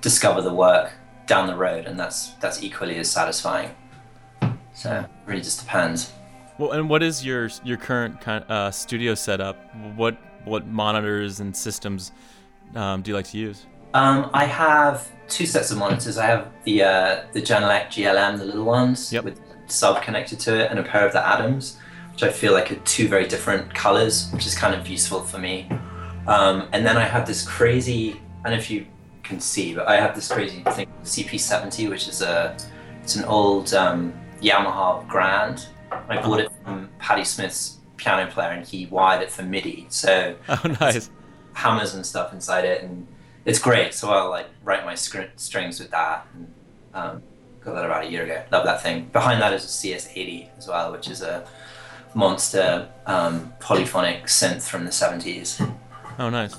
discover 0.00 0.42
the 0.42 0.52
work 0.52 0.92
down 1.26 1.46
the 1.46 1.56
road, 1.56 1.86
and 1.86 1.98
that's 1.98 2.30
that's 2.40 2.62
equally 2.62 2.96
as 2.96 3.10
satisfying. 3.10 3.70
So 4.74 4.92
it 4.92 5.10
really 5.26 5.40
just 5.40 5.60
depends. 5.60 6.12
Well, 6.58 6.72
and 6.72 6.88
what 6.88 7.02
is 7.02 7.24
your 7.24 7.48
your 7.64 7.76
current 7.76 8.20
kind 8.20 8.44
uh, 8.48 8.70
studio 8.70 9.14
setup? 9.14 9.56
What 9.96 10.16
what 10.44 10.66
monitors 10.66 11.40
and 11.40 11.56
systems 11.56 12.12
um, 12.74 13.02
do 13.02 13.10
you 13.10 13.16
like 13.16 13.26
to 13.28 13.38
use? 13.38 13.66
Um, 13.94 14.28
I 14.34 14.44
have 14.46 15.08
two 15.28 15.46
sets 15.46 15.70
of 15.70 15.78
monitors. 15.78 16.18
I 16.18 16.26
have 16.26 16.48
the 16.64 16.82
uh, 16.82 17.24
the 17.32 17.40
Genelec 17.40 17.86
GLM, 17.88 18.38
the 18.38 18.44
little 18.44 18.64
ones 18.64 19.12
Yep. 19.12 19.24
with 19.24 19.40
sub 19.66 20.02
connected 20.02 20.40
to 20.40 20.64
it, 20.64 20.70
and 20.70 20.78
a 20.78 20.82
pair 20.82 21.06
of 21.06 21.12
the 21.12 21.26
Adams, 21.26 21.78
which 22.12 22.22
I 22.22 22.30
feel 22.30 22.52
like 22.52 22.70
are 22.72 22.76
two 22.76 23.08
very 23.08 23.26
different 23.26 23.72
colors, 23.74 24.30
which 24.32 24.46
is 24.46 24.54
kind 24.54 24.74
of 24.74 24.86
useful 24.88 25.20
for 25.22 25.38
me. 25.38 25.68
Um, 26.26 26.68
and 26.72 26.84
then 26.84 26.96
I 26.96 27.04
have 27.04 27.26
this 27.26 27.46
crazy. 27.46 28.20
I 28.44 28.50
don't 28.50 28.58
know 28.58 28.58
if 28.58 28.70
you 28.70 28.86
can 29.22 29.40
see, 29.40 29.74
but 29.74 29.88
I 29.88 29.96
have 29.96 30.14
this 30.14 30.28
crazy 30.30 30.62
thing, 30.72 30.86
CP70, 31.02 31.88
which 31.88 32.08
is 32.08 32.22
a 32.22 32.56
it's 33.02 33.16
an 33.16 33.24
old 33.24 33.74
um, 33.74 34.12
Yamaha 34.44 35.06
Grand. 35.08 35.66
I 35.90 36.20
bought 36.20 36.40
it 36.40 36.52
from 36.64 36.88
Patti 36.98 37.24
Smith's 37.24 37.78
piano 37.96 38.30
player, 38.30 38.50
and 38.50 38.66
he 38.66 38.86
wired 38.86 39.22
it 39.22 39.30
for 39.30 39.42
MIDI. 39.42 39.86
So 39.88 40.34
Oh, 40.48 40.60
nice. 40.80 41.10
hammers 41.54 41.94
and 41.94 42.04
stuff 42.04 42.32
inside 42.32 42.64
it, 42.64 42.82
and 42.82 43.06
it's 43.44 43.58
great. 43.58 43.94
So 43.94 44.10
I'll 44.10 44.30
like 44.30 44.48
write 44.62 44.84
my 44.84 44.94
strings 44.94 45.78
with 45.80 45.90
that. 45.90 46.26
And, 46.34 46.52
um, 46.94 47.22
got 47.60 47.74
that 47.74 47.84
about 47.86 48.04
a 48.04 48.10
year 48.10 48.24
ago. 48.24 48.42
Love 48.52 48.64
that 48.66 48.82
thing. 48.82 49.06
Behind 49.12 49.40
that 49.40 49.52
is 49.54 49.64
a 49.64 49.66
CS80 49.66 50.48
as 50.58 50.68
well, 50.68 50.92
which 50.92 51.08
is 51.08 51.22
a 51.22 51.46
monster 52.14 52.88
um, 53.06 53.52
polyphonic 53.60 54.24
synth 54.26 54.68
from 54.68 54.84
the 54.84 54.90
70s. 54.90 55.60
Oh, 56.18 56.28
nice. 56.30 56.54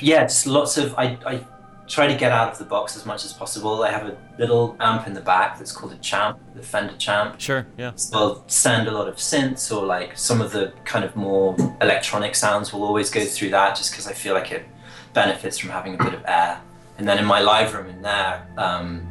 Yeah, 0.00 0.24
just 0.24 0.46
lots 0.46 0.76
of. 0.78 0.94
I, 0.96 1.16
I 1.26 1.40
try 1.88 2.06
to 2.06 2.14
get 2.14 2.32
out 2.32 2.52
of 2.52 2.58
the 2.58 2.64
box 2.64 2.96
as 2.96 3.06
much 3.06 3.24
as 3.24 3.32
possible. 3.32 3.82
I 3.82 3.90
have 3.90 4.06
a 4.06 4.16
little 4.38 4.76
amp 4.78 5.06
in 5.06 5.14
the 5.14 5.20
back 5.20 5.58
that's 5.58 5.72
called 5.72 5.92
a 5.92 5.96
Champ, 5.96 6.38
the 6.54 6.62
Fender 6.62 6.96
Champ. 6.96 7.40
Sure. 7.40 7.66
Yeah. 7.76 7.92
will 8.12 8.44
send 8.46 8.88
a 8.88 8.92
lot 8.92 9.08
of 9.08 9.16
synths 9.16 9.74
or 9.74 9.84
like 9.86 10.16
some 10.16 10.40
of 10.40 10.52
the 10.52 10.72
kind 10.84 11.04
of 11.04 11.16
more 11.16 11.56
electronic 11.80 12.34
sounds 12.34 12.72
will 12.72 12.84
always 12.84 13.10
go 13.10 13.24
through 13.24 13.50
that 13.50 13.76
just 13.76 13.90
because 13.90 14.06
I 14.06 14.12
feel 14.12 14.34
like 14.34 14.52
it 14.52 14.66
benefits 15.14 15.58
from 15.58 15.70
having 15.70 15.94
a 15.94 15.98
bit 15.98 16.14
of 16.14 16.22
air. 16.26 16.60
And 16.98 17.08
then 17.08 17.18
in 17.18 17.24
my 17.24 17.40
live 17.40 17.74
room 17.74 17.86
in 17.88 18.02
there, 18.02 18.46
um, 18.56 19.08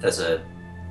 there's 0.00 0.20
a 0.20 0.44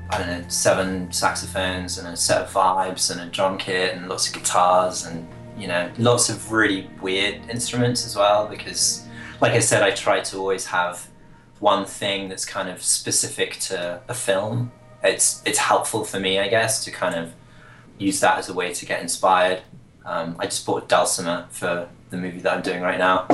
I 0.10 0.18
don't 0.18 0.28
know 0.28 0.44
seven 0.50 1.10
saxophones 1.12 1.98
and 1.98 2.08
a 2.08 2.18
set 2.18 2.42
of 2.42 2.52
vibes 2.52 3.12
and 3.12 3.22
a 3.22 3.26
drum 3.28 3.58
kit 3.58 3.96
and 3.96 4.10
lots 4.10 4.28
of 4.28 4.34
guitars 4.34 5.06
and 5.06 5.26
you 5.58 5.68
know 5.68 5.90
lots 5.98 6.30
of 6.30 6.52
really 6.52 6.90
weird 7.02 7.50
instruments 7.50 8.06
as 8.06 8.16
well 8.16 8.46
because 8.48 9.06
like 9.40 9.54
I 9.54 9.60
said 9.60 9.84
I 9.84 9.92
try 9.92 10.20
to 10.20 10.38
always 10.38 10.66
have 10.66 11.08
one 11.62 11.86
thing 11.86 12.28
that's 12.28 12.43
kind 12.43 12.67
of 12.67 12.84
specific 12.84 13.58
to 13.60 14.02
a 14.10 14.13
film 14.13 14.71
it's 15.04 15.41
it's 15.45 15.58
helpful 15.58 16.04
for 16.04 16.19
me, 16.19 16.39
I 16.39 16.47
guess, 16.47 16.84
to 16.86 16.91
kind 16.91 17.15
of 17.15 17.34
use 17.97 18.19
that 18.19 18.38
as 18.38 18.50
a 18.50 18.54
way 18.54 18.74
to 18.74 18.86
get 18.86 19.02
inspired. 19.02 19.62
Um, 20.06 20.36
I 20.39 20.45
just 20.45 20.65
bought 20.65 20.84
a 20.84 20.88
dulcimer 20.88 21.47
for 21.50 21.88
the 22.10 22.17
movie 22.17 22.39
that 22.39 22.54
I'm 22.54 22.62
doing 22.62 22.82
right 22.82 22.97
now. 22.97 23.28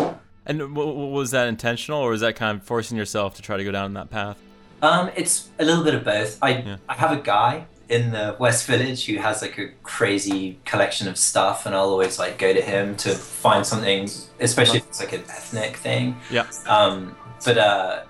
And 0.45 0.59
w- 0.59 1.09
was 1.09 1.31
that 1.31 1.47
intentional, 1.47 1.99
or 1.99 2.11
was 2.11 2.21
that 2.21 2.35
kind 2.35 2.57
of 2.57 2.63
forcing 2.63 2.97
yourself 2.97 3.35
to 3.35 3.41
try 3.41 3.57
to 3.57 3.63
go 3.63 3.71
down 3.71 3.93
that 3.93 4.09
path? 4.09 4.37
Um, 4.81 5.09
it's 5.15 5.49
a 5.59 5.65
little 5.65 5.83
bit 5.83 5.95
of 5.95 6.03
both. 6.03 6.37
I 6.41 6.49
Yeah. 6.59 6.77
I 6.87 6.93
have 6.95 7.11
a 7.11 7.21
guy 7.21 7.65
in 7.89 8.11
the 8.11 8.35
West 8.37 8.65
Village 8.67 9.05
who 9.05 9.15
has 9.17 9.41
like 9.41 9.57
a 9.57 9.69
crazy 9.83 10.59
collection 10.65 11.07
of 11.07 11.17
stuff, 11.17 11.65
and 11.65 11.75
I'll 11.75 11.89
always 11.89 12.19
like 12.19 12.37
go 12.37 12.53
to 12.53 12.61
him 12.61 12.95
to 12.97 13.09
find 13.09 13.65
something, 13.65 14.09
especially 14.39 14.79
if 14.79 14.87
it's 14.87 14.99
like 14.99 15.13
an 15.13 15.21
ethnic 15.21 15.77
thing. 15.77 16.17
Yeah. 16.29 16.45
Um, 16.65 17.15
but 17.43 17.57
uh, 17.57 18.03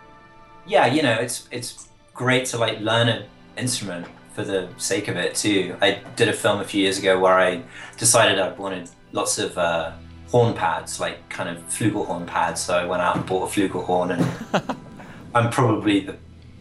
yeah, 0.67 0.85
you 0.87 1.01
know, 1.01 1.13
it's 1.13 1.47
it's 1.51 1.87
great 2.13 2.45
to 2.47 2.57
like 2.57 2.79
learn 2.79 3.07
an 3.09 3.23
instrument 3.57 4.05
for 4.33 4.43
the 4.43 4.67
sake 4.77 5.07
of 5.07 5.15
it 5.17 5.35
too. 5.35 5.75
I 5.81 6.01
did 6.15 6.27
a 6.27 6.33
film 6.33 6.59
a 6.59 6.63
few 6.63 6.81
years 6.81 6.99
ago 6.99 7.19
where 7.19 7.33
I 7.39 7.63
decided 7.97 8.39
I 8.39 8.51
wanted 8.53 8.89
lots 9.11 9.39
of 9.39 9.57
uh, 9.57 9.91
horn 10.29 10.53
pads, 10.53 10.99
like 10.99 11.27
kind 11.29 11.49
of 11.49 11.57
flugelhorn 11.69 12.27
pads. 12.27 12.61
So 12.61 12.77
I 12.77 12.85
went 12.85 13.01
out 13.01 13.15
and 13.17 13.25
bought 13.25 13.49
a 13.49 13.59
flugelhorn, 13.59 14.11
and 14.17 14.77
I'm 15.35 15.49
probably 15.49 16.01
the 16.01 16.17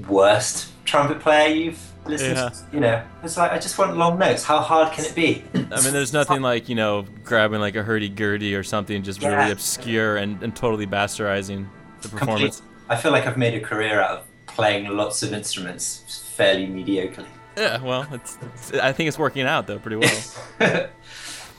worst 0.08 0.70
trumpet 0.84 1.20
player 1.20 1.48
you've 1.48 1.92
listened 2.06 2.36
Yeah. 2.36 2.48
to. 2.50 2.56
You 2.72 2.80
know, 2.80 3.02
it's 3.22 3.36
like 3.36 3.52
I 3.52 3.58
just 3.58 3.76
want 3.78 3.96
long 3.96 4.18
notes. 4.18 4.44
How 4.44 4.60
hard 4.60 4.92
can 4.92 5.04
it 5.04 5.14
be? 5.14 5.42
I 5.54 5.82
mean, 5.82 5.92
there's 5.92 6.12
nothing 6.12 6.40
like 6.42 6.68
you 6.68 6.74
know 6.76 7.04
grabbing 7.24 7.60
like 7.60 7.76
a 7.76 7.82
hurdy 7.82 8.08
gurdy 8.08 8.54
or 8.54 8.62
something 8.62 9.02
just 9.02 9.22
really 9.22 9.50
obscure 9.50 10.16
and, 10.16 10.42
and 10.42 10.54
totally 10.54 10.86
bastardizing 10.86 11.66
the 12.02 12.08
performance. 12.08 12.58
Complete- 12.60 12.72
I 12.88 12.96
feel 12.96 13.12
like 13.12 13.26
I've 13.26 13.36
made 13.36 13.54
a 13.54 13.60
career 13.60 14.00
out 14.00 14.18
of 14.18 14.26
playing 14.46 14.88
lots 14.88 15.22
of 15.22 15.32
instruments 15.32 16.32
fairly 16.36 16.66
mediocrely. 16.66 17.26
Yeah, 17.56 17.80
well, 17.82 18.06
it's, 18.12 18.38
it's 18.54 18.72
I 18.74 18.92
think 18.92 19.08
it's 19.08 19.18
working 19.18 19.42
out 19.42 19.66
though 19.66 19.78
pretty 19.78 19.96
well. 19.96 20.22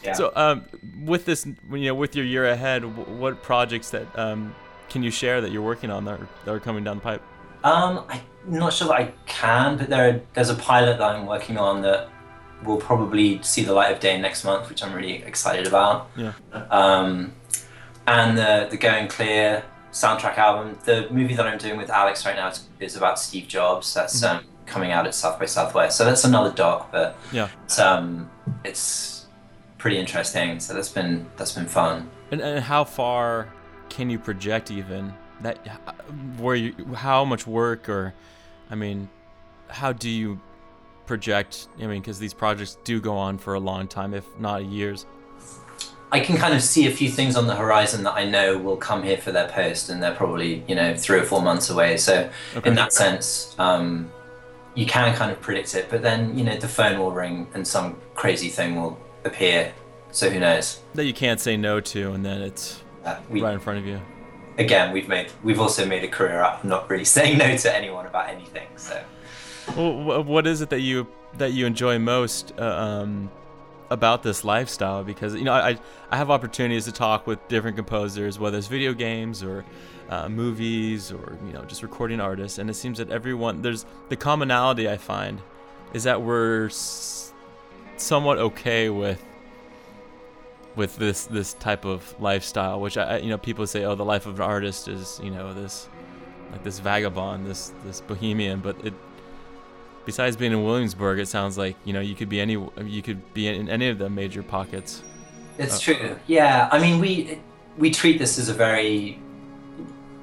yeah. 0.04 0.14
So, 0.14 0.32
um, 0.36 0.66
with 1.04 1.26
this, 1.26 1.46
you 1.46 1.86
know, 1.86 1.96
with 1.96 2.16
your 2.16 2.26
year 2.26 2.48
ahead, 2.48 2.84
what 3.20 3.42
projects 3.42 3.90
that 3.92 4.18
um, 4.18 4.56
can 4.90 5.04
you 5.04 5.12
share 5.12 5.42
that 5.42 5.52
you're 5.52 5.64
working 5.64 5.90
on 5.90 6.06
that 6.06 6.20
are, 6.20 6.28
that 6.46 6.52
are 6.54 6.60
coming 6.60 6.84
down 6.84 6.98
the 6.98 7.02
pipe? 7.02 7.22
Um, 7.64 8.06
I'm 8.10 8.22
not 8.46 8.74
sure 8.74 8.88
that 8.88 8.94
I 8.94 9.14
can, 9.26 9.78
but 9.78 9.90
there 9.90 10.22
there's 10.34 10.50
a 10.50 10.56
pilot 10.56 11.00
that 11.00 11.16
I'm 11.16 11.26
working 11.26 11.58
on 11.58 11.82
that 11.82 12.10
will 12.64 12.78
probably 12.78 13.42
see 13.44 13.64
the 13.64 13.74
light 13.74 13.92
of 13.92 14.00
day 14.00 14.20
next 14.20 14.44
month, 14.44 14.70
which 14.70 14.84
I'm 14.84 14.94
really 14.94 15.24
excited 15.24 15.68
about. 15.68 16.10
Yeah. 16.16 16.34
Um, 16.70 17.34
and 18.06 18.38
the 18.38 18.68
the 18.70 18.78
Going 18.78 19.08
Clear 19.08 19.64
soundtrack 20.02 20.38
album, 20.38 20.78
the 20.86 21.08
movie 21.10 21.36
that 21.36 21.48
I'm 21.48 21.58
doing 21.58 21.78
with 21.78 21.90
Alex 21.90 22.26
right 22.26 22.36
now 22.36 22.50
is, 22.50 22.68
is 22.80 22.96
about 22.96 23.20
Steve 23.20 23.48
Jobs. 23.48 23.94
That's 23.94 24.22
um, 24.24 24.44
coming 24.66 24.92
out 24.92 25.08
at 25.08 25.16
South 25.16 25.40
by 25.40 25.46
Southwest. 25.46 25.98
So 25.98 26.06
that's 26.06 26.24
another 26.24 26.52
doc, 26.54 26.92
but 26.92 27.16
Yeah. 27.32 27.48
it's, 27.66 27.80
um, 27.80 28.30
it's 28.64 29.26
pretty 29.78 29.98
interesting. 29.98 30.60
So 30.60 30.74
that's 30.74 30.90
been 30.90 31.26
that's 31.38 31.54
been 31.54 31.66
fun. 31.68 32.10
And, 32.32 32.42
and 32.42 32.64
how 32.64 32.84
far 32.84 33.48
can 33.90 34.10
you 34.10 34.20
project 34.20 34.70
even 34.72 35.14
that? 35.42 35.58
Where 36.38 36.56
you, 36.56 36.74
how 36.94 37.26
much 37.26 37.48
work 37.48 37.90
or, 37.90 38.14
I 38.70 38.76
mean, 38.76 39.10
how 39.70 39.94
do 39.94 40.10
you 40.10 40.40
project? 41.06 41.70
I 41.82 41.88
mean, 41.88 42.02
because 42.02 42.20
these 42.20 42.34
projects 42.34 42.78
do 42.84 43.00
go 43.00 43.16
on 43.18 43.38
for 43.38 43.54
a 43.56 43.60
long 43.60 43.88
time, 43.88 44.14
if 44.14 44.26
not 44.40 44.66
years. 44.66 45.06
I 46.12 46.20
can 46.22 46.38
kind 46.38 46.54
of 46.54 46.62
see 46.64 46.88
a 46.88 46.92
few 46.92 47.10
things 47.10 47.36
on 47.36 47.48
the 47.48 47.56
horizon 47.56 48.04
that 48.04 48.14
I 48.14 48.24
know 48.24 48.58
will 48.58 48.78
come 48.78 49.04
here 49.04 49.18
for 49.18 49.32
their 49.34 49.50
post, 49.50 49.90
and 49.90 50.02
they're 50.02 50.16
probably 50.16 50.64
you 50.68 50.76
know 50.76 50.96
three 50.96 51.20
or 51.20 51.24
four 51.24 51.42
months 51.42 51.70
away. 51.70 51.98
So 51.98 52.30
Okay. 52.56 52.70
in 52.70 52.76
that 52.76 52.94
sense, 52.94 53.56
um, 53.60 54.10
you 54.74 54.86
can 54.86 55.14
kind 55.16 55.32
of 55.32 55.42
predict 55.42 55.76
it. 55.76 55.90
But 55.90 56.02
then 56.04 56.38
you 56.38 56.44
know 56.46 56.56
the 56.58 56.68
phone 56.70 56.98
will 57.00 57.12
ring 57.12 57.48
and 57.54 57.68
some 57.68 57.98
crazy 58.16 58.50
thing 58.50 58.80
will 58.82 58.98
appear. 59.26 59.74
So 60.12 60.30
who 60.30 60.40
knows? 60.40 60.80
That 60.96 61.06
you 61.06 61.14
can't 61.14 61.40
say 61.42 61.58
no 61.58 61.80
to, 61.82 62.14
and 62.14 62.26
then 62.26 62.42
it's 62.42 62.82
Uh, 63.06 63.18
we 63.30 63.42
right 63.42 63.54
in 63.54 63.60
front 63.60 63.80
of 63.80 63.86
you. 63.86 64.00
again 64.58 64.92
we've 64.94 65.08
made 65.10 65.28
we've 65.44 65.60
also 65.60 65.86
made 65.86 66.04
a 66.04 66.08
career 66.08 66.40
out 66.40 66.60
of 66.60 66.64
not 66.64 66.90
really 66.90 67.06
saying 67.18 67.38
no 67.38 67.56
to 67.58 67.76
anyone 67.76 68.06
about 68.06 68.30
anything. 68.30 68.68
So 68.78 68.96
Well, 69.76 70.24
what 70.24 70.48
is 70.48 70.62
it 70.62 70.70
that 70.70 70.80
you 70.82 71.08
that 71.38 71.52
you 71.52 71.66
enjoy 71.66 72.00
most 72.00 72.54
uh, 72.58 72.64
um, 72.64 73.30
about 73.90 74.24
this 74.24 74.44
lifestyle? 74.44 75.04
Because 75.04 75.36
you 75.36 75.44
know, 75.44 75.54
I 75.54 75.78
I 76.10 76.18
have 76.18 76.30
opportunities 76.30 76.86
to 76.86 76.92
talk 76.92 77.28
with 77.28 77.46
different 77.48 77.76
composers, 77.78 78.40
whether 78.40 78.58
it's 78.58 78.68
video 78.68 78.94
games 78.94 79.44
or 79.44 79.66
uh, 80.10 80.30
movies 80.30 81.12
or 81.12 81.38
you 81.46 81.54
know 81.54 81.64
just 81.66 81.84
recording 81.84 82.20
artists, 82.20 82.58
and 82.58 82.70
it 82.70 82.76
seems 82.76 82.98
that 82.98 83.10
everyone 83.10 83.62
there's 83.62 83.86
the 84.10 84.16
commonality 84.16 84.90
I 84.90 84.98
find 84.98 85.42
is 85.94 86.04
that 86.04 86.22
we're 86.22 86.68
s- 86.68 87.34
somewhat 87.98 88.38
okay 88.38 88.90
with 88.90 89.24
with 90.76 90.96
this 90.98 91.26
this 91.26 91.54
type 91.54 91.86
of 91.86 92.16
lifestyle, 92.20 92.80
which 92.80 92.98
I 92.98 93.18
you 93.18 93.30
know 93.30 93.38
people 93.38 93.68
say, 93.68 93.84
oh, 93.84 93.96
the 93.96 94.06
life 94.06 94.26
of 94.26 94.36
an 94.36 94.46
artist 94.46 94.88
is 94.88 95.20
you 95.24 95.32
know 95.32 95.54
this 95.54 95.90
like 96.52 96.64
this 96.64 96.80
vagabond, 96.80 97.46
this 97.46 97.74
this 97.84 98.02
bohemian, 98.02 98.60
but 98.60 98.78
it 98.86 98.94
besides 100.08 100.36
being 100.38 100.54
in 100.54 100.64
Williamsburg, 100.64 101.20
it 101.20 101.28
sounds 101.28 101.56
like 101.60 101.76
you 101.86 101.94
know 101.94 102.00
you 102.00 102.16
could 102.16 102.30
be 102.30 102.40
any 102.42 102.54
you 102.84 103.02
could 103.04 103.22
be 103.36 103.48
in 103.48 103.70
any 103.70 103.90
of 103.90 104.00
the 104.00 104.10
major 104.10 104.42
pockets. 104.42 105.04
It's 105.60 105.76
Oh. 105.78 105.94
true. 105.94 106.16
Yeah, 106.26 106.70
I 106.72 106.80
mean, 106.80 107.00
we 107.00 107.40
we 107.78 107.92
treat 107.92 108.18
this 108.18 108.40
as 108.40 108.50
a 108.50 108.54
very 108.54 109.20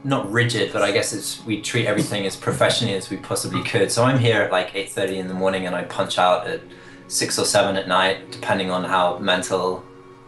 not 0.02 0.30
rigid, 0.32 0.72
but 0.72 0.82
I 0.82 0.90
guess 0.90 1.12
it's 1.12 1.44
we 1.46 1.60
treat 1.62 1.86
everything 1.86 2.26
as 2.26 2.34
professionally 2.34 2.94
as 2.94 3.08
we 3.10 3.16
possibly 3.18 3.62
could. 3.62 3.90
So 3.92 4.02
I'm 4.04 4.18
here 4.18 4.42
at 4.42 4.50
like 4.50 4.74
eight 4.74 4.90
thirty 4.90 5.18
in 5.18 5.28
the 5.28 5.34
morning, 5.34 5.66
and 5.66 5.76
I 5.76 5.84
punch 5.84 6.18
out 6.18 6.46
at 6.46 6.60
six 7.06 7.38
or 7.38 7.44
seven 7.44 7.76
at 7.76 7.86
night, 7.86 8.30
depending 8.32 8.70
on 8.70 8.82
how 8.84 9.18
mental 9.18 9.84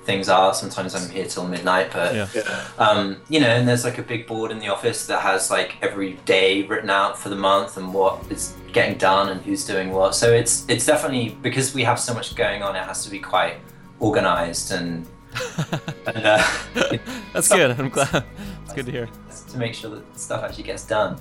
things 0.07 0.29
are. 0.29 0.55
Sometimes 0.55 0.95
I'm 0.95 1.11
here 1.11 1.27
till 1.27 1.47
midnight, 1.47 1.91
but 1.93 2.15
Yeah. 2.15 2.29
um, 2.79 3.17
you 3.29 3.41
know, 3.41 3.49
and 3.49 3.69
there's 3.69 3.85
like 3.85 3.99
a 3.99 4.03
big 4.03 4.27
board 4.27 4.51
in 4.51 4.59
the 4.61 4.69
office 4.69 5.07
that 5.07 5.21
has 5.21 5.51
like 5.51 5.77
every 5.83 6.15
day 6.25 6.63
written 6.63 6.89
out 6.91 7.19
for 7.19 7.29
the 7.29 7.37
month 7.37 7.77
and 7.77 7.93
what 7.93 8.21
is 8.31 8.55
getting 8.73 8.97
done 8.99 9.29
and 9.29 9.43
who's 9.43 9.67
doing 9.67 9.91
what. 9.93 10.15
So 10.15 10.33
it's 10.33 10.65
it's 10.69 10.87
definitely 10.87 11.37
because 11.43 11.75
we 11.75 11.83
have 11.85 11.99
so 11.99 12.15
much 12.15 12.35
going 12.35 12.63
on. 12.63 12.77
It 12.77 12.85
has 12.85 13.05
to 13.05 13.11
be 13.11 13.19
quite 13.19 13.57
organized 14.01 14.73
and 14.73 15.07
and, 16.07 16.25
uh, 16.27 16.43
That's 17.35 17.49
good. 17.49 17.79
I'm 17.79 17.91
glad. 17.91 18.25
It's 18.65 18.73
good 18.73 18.87
to 18.87 18.93
hear. 18.93 19.09
to 19.53 19.59
make 19.59 19.75
sure 19.75 19.91
that 19.91 20.19
stuff 20.19 20.43
actually 20.45 20.65
gets 20.65 20.85
done. 20.87 21.19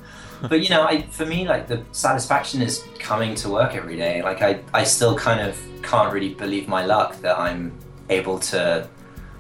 But 0.50 0.62
you 0.62 0.70
know, 0.70 0.84
I 0.84 1.02
for 1.04 1.26
me 1.26 1.48
like 1.48 1.68
the 1.68 1.84
satisfaction 1.92 2.62
is 2.62 2.84
coming 3.00 3.36
to 3.36 3.50
work 3.50 3.76
every 3.76 3.98
day. 3.98 4.22
Like 4.22 4.42
I, 4.42 4.62
I 4.74 4.84
still 4.84 5.18
kind 5.18 5.40
of 5.42 5.58
can't 5.82 6.14
really 6.14 6.34
believe 6.34 6.68
my 6.68 6.86
luck 6.86 7.20
that 7.22 7.38
I'm 7.40 7.72
able 8.10 8.40
to 8.40 8.88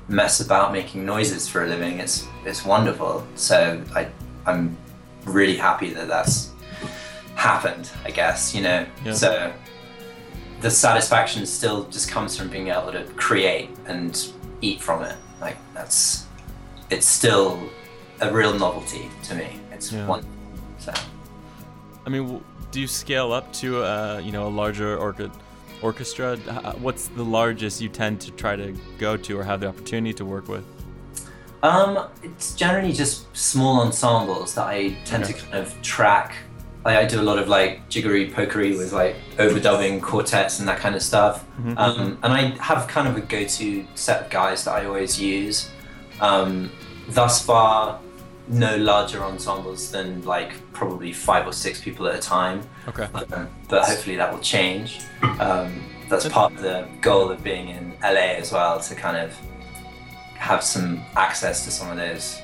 mess 0.07 0.39
about 0.39 0.71
making 0.71 1.05
noises 1.05 1.47
for 1.47 1.63
a 1.63 1.67
living. 1.67 1.99
It's 1.99 2.27
it's 2.45 2.65
wonderful. 2.65 3.25
So 3.35 3.83
I 3.95 4.07
I'm 4.45 4.77
really 5.25 5.57
happy 5.57 5.93
that 5.93 6.07
that's 6.07 6.51
happened. 7.35 7.89
I 8.03 8.11
guess 8.11 8.53
you 8.55 8.61
know. 8.61 8.85
Yeah. 9.03 9.13
So 9.13 9.53
the 10.61 10.71
satisfaction 10.71 11.45
still 11.45 11.83
just 11.85 12.09
comes 12.09 12.35
from 12.37 12.49
being 12.49 12.69
able 12.69 12.91
to 12.91 13.03
create 13.15 13.69
and 13.87 14.27
eat 14.61 14.81
from 14.81 15.03
it. 15.03 15.15
Like 15.41 15.57
that's 15.73 16.25
it's 16.89 17.07
still 17.07 17.59
a 18.21 18.31
real 18.31 18.53
novelty 18.57 19.09
to 19.23 19.35
me. 19.35 19.59
It's 19.71 19.91
Yeah. 19.91 20.07
one. 20.07 20.25
So 20.79 20.93
I 22.05 22.09
mean, 22.09 22.43
do 22.71 22.79
you 22.79 22.87
scale 22.87 23.33
up 23.33 23.51
to 23.53 23.83
uh, 23.83 24.21
you 24.23 24.31
know 24.31 24.47
a 24.47 24.53
larger 24.61 24.97
orca- 24.97 25.31
orchestra? 25.89 26.33
H- 26.33 26.39
h- 26.65 26.75
What's 26.85 27.07
the 27.09 27.23
largest 27.23 27.79
you 27.81 27.89
tend 27.89 28.19
to 28.25 28.31
try 28.31 28.55
to 28.63 28.67
go 28.97 29.15
to 29.25 29.31
or 29.39 29.43
have 29.43 29.59
the 29.61 29.67
opportunity 29.67 30.13
to 30.21 30.25
work 30.25 30.47
with? 30.47 30.65
um, 31.63 31.91
it's 32.21 32.53
generally 32.53 32.93
just 32.93 33.15
small 33.35 33.81
ensembles 33.81 34.53
that 34.53 34.67
I 34.67 34.95
tend 35.03 35.23
Okay. 35.23 35.33
to 35.33 35.39
kind 35.45 35.55
of 35.63 35.67
track. 35.81 36.35
Like 36.85 36.97
I 36.97 37.05
do 37.13 37.19
a 37.19 37.27
lot 37.31 37.39
of 37.39 37.47
like 37.47 37.89
jiggery 37.89 38.29
pokery 38.29 38.77
with 38.77 38.91
like 38.93 39.15
overdubbing 39.37 39.99
quartets 40.09 40.59
and 40.59 40.67
that 40.69 40.77
kind 40.77 40.93
of 40.95 41.01
stuff. 41.01 41.43
Mhm. 41.59 41.73
Um, 41.83 42.17
and 42.21 42.31
I 42.39 42.41
have 42.69 42.87
kind 42.87 43.07
of 43.07 43.17
a 43.17 43.21
go-to 43.21 43.67
set 43.95 44.17
of 44.23 44.29
guys 44.29 44.63
that 44.65 44.73
I 44.79 44.85
always 44.85 45.19
use. 45.19 45.57
Um, 46.21 46.69
thus 47.09 47.43
far, 47.43 47.99
no 48.47 48.77
larger 48.77 49.23
ensembles 49.23 49.89
than 49.89 50.07
like 50.23 50.51
probably 50.71 51.11
five 51.13 51.47
or 51.47 51.53
six 51.65 51.81
people 51.81 52.03
at 52.07 52.13
a 52.13 52.19
time. 52.37 52.57
Okay. 52.87 53.03
Um, 53.33 53.49
but 53.67 53.85
hopefully 53.85 54.15
that 54.15 54.31
will 54.31 54.39
change. 54.39 55.01
Um, 55.39 55.83
that's 56.09 56.27
part 56.27 56.53
of 56.53 56.61
the 56.61 56.87
goal 57.01 57.31
of 57.31 57.43
being 57.43 57.69
in 57.69 57.93
LA 58.01 58.35
as 58.37 58.51
well 58.51 58.79
to 58.79 58.95
kind 58.95 59.17
of 59.17 59.35
have 60.35 60.63
some 60.63 61.01
access 61.15 61.65
to 61.65 61.71
some 61.71 61.89
of 61.89 61.97
those 61.97 62.41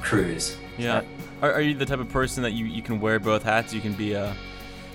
crews. 0.00 0.56
Yeah. 0.78 1.02
Are, 1.42 1.52
are 1.54 1.60
you 1.60 1.74
the 1.74 1.86
type 1.86 1.98
of 1.98 2.08
person 2.08 2.42
that 2.42 2.52
you, 2.52 2.66
you 2.66 2.82
can 2.82 3.00
wear 3.00 3.18
both 3.18 3.42
hats? 3.42 3.72
You 3.72 3.80
can 3.80 3.94
be 3.94 4.12
a 4.12 4.36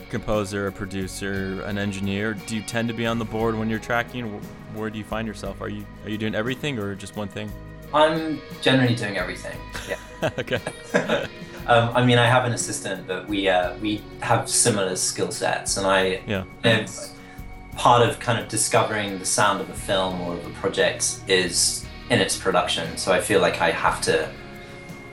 composer, 0.09 0.67
a 0.67 0.71
producer, 0.71 1.61
an 1.63 1.77
engineer. 1.77 2.33
Do 2.33 2.55
you 2.55 2.61
tend 2.61 2.87
to 2.87 2.93
be 2.93 3.05
on 3.05 3.19
the 3.19 3.25
board 3.25 3.55
when 3.55 3.69
you're 3.69 3.79
tracking? 3.79 4.25
Where 4.73 4.89
do 4.89 4.97
you 4.97 5.03
find 5.03 5.27
yourself? 5.27 5.61
Are 5.61 5.69
you 5.69 5.85
are 6.03 6.09
you 6.09 6.17
doing 6.17 6.35
everything 6.35 6.79
or 6.79 6.95
just 6.95 7.15
one 7.15 7.27
thing? 7.27 7.51
I'm 7.93 8.39
generally 8.61 8.95
doing 8.95 9.17
everything. 9.17 9.57
Yeah. 9.87 10.29
okay. 10.39 10.61
um, 11.67 11.89
I 11.95 12.05
mean, 12.05 12.17
I 12.17 12.27
have 12.27 12.45
an 12.45 12.53
assistant, 12.53 13.07
but 13.07 13.27
we 13.27 13.49
uh, 13.49 13.75
we 13.79 14.01
have 14.21 14.49
similar 14.49 14.95
skill 14.95 15.31
sets, 15.31 15.77
and 15.77 15.87
I 15.87 16.21
Yeah. 16.27 16.43
part 17.75 18.01
of 18.07 18.19
kind 18.19 18.39
of 18.39 18.47
discovering 18.47 19.19
the 19.19 19.25
sound 19.25 19.61
of 19.61 19.69
a 19.69 19.73
film 19.73 20.21
or 20.21 20.33
of 20.33 20.45
a 20.45 20.49
project 20.51 21.19
is 21.27 21.85
in 22.09 22.21
its 22.21 22.37
production. 22.37 22.97
So 22.97 23.11
I 23.11 23.19
feel 23.19 23.41
like 23.41 23.61
I 23.61 23.71
have 23.71 23.99
to, 24.01 24.29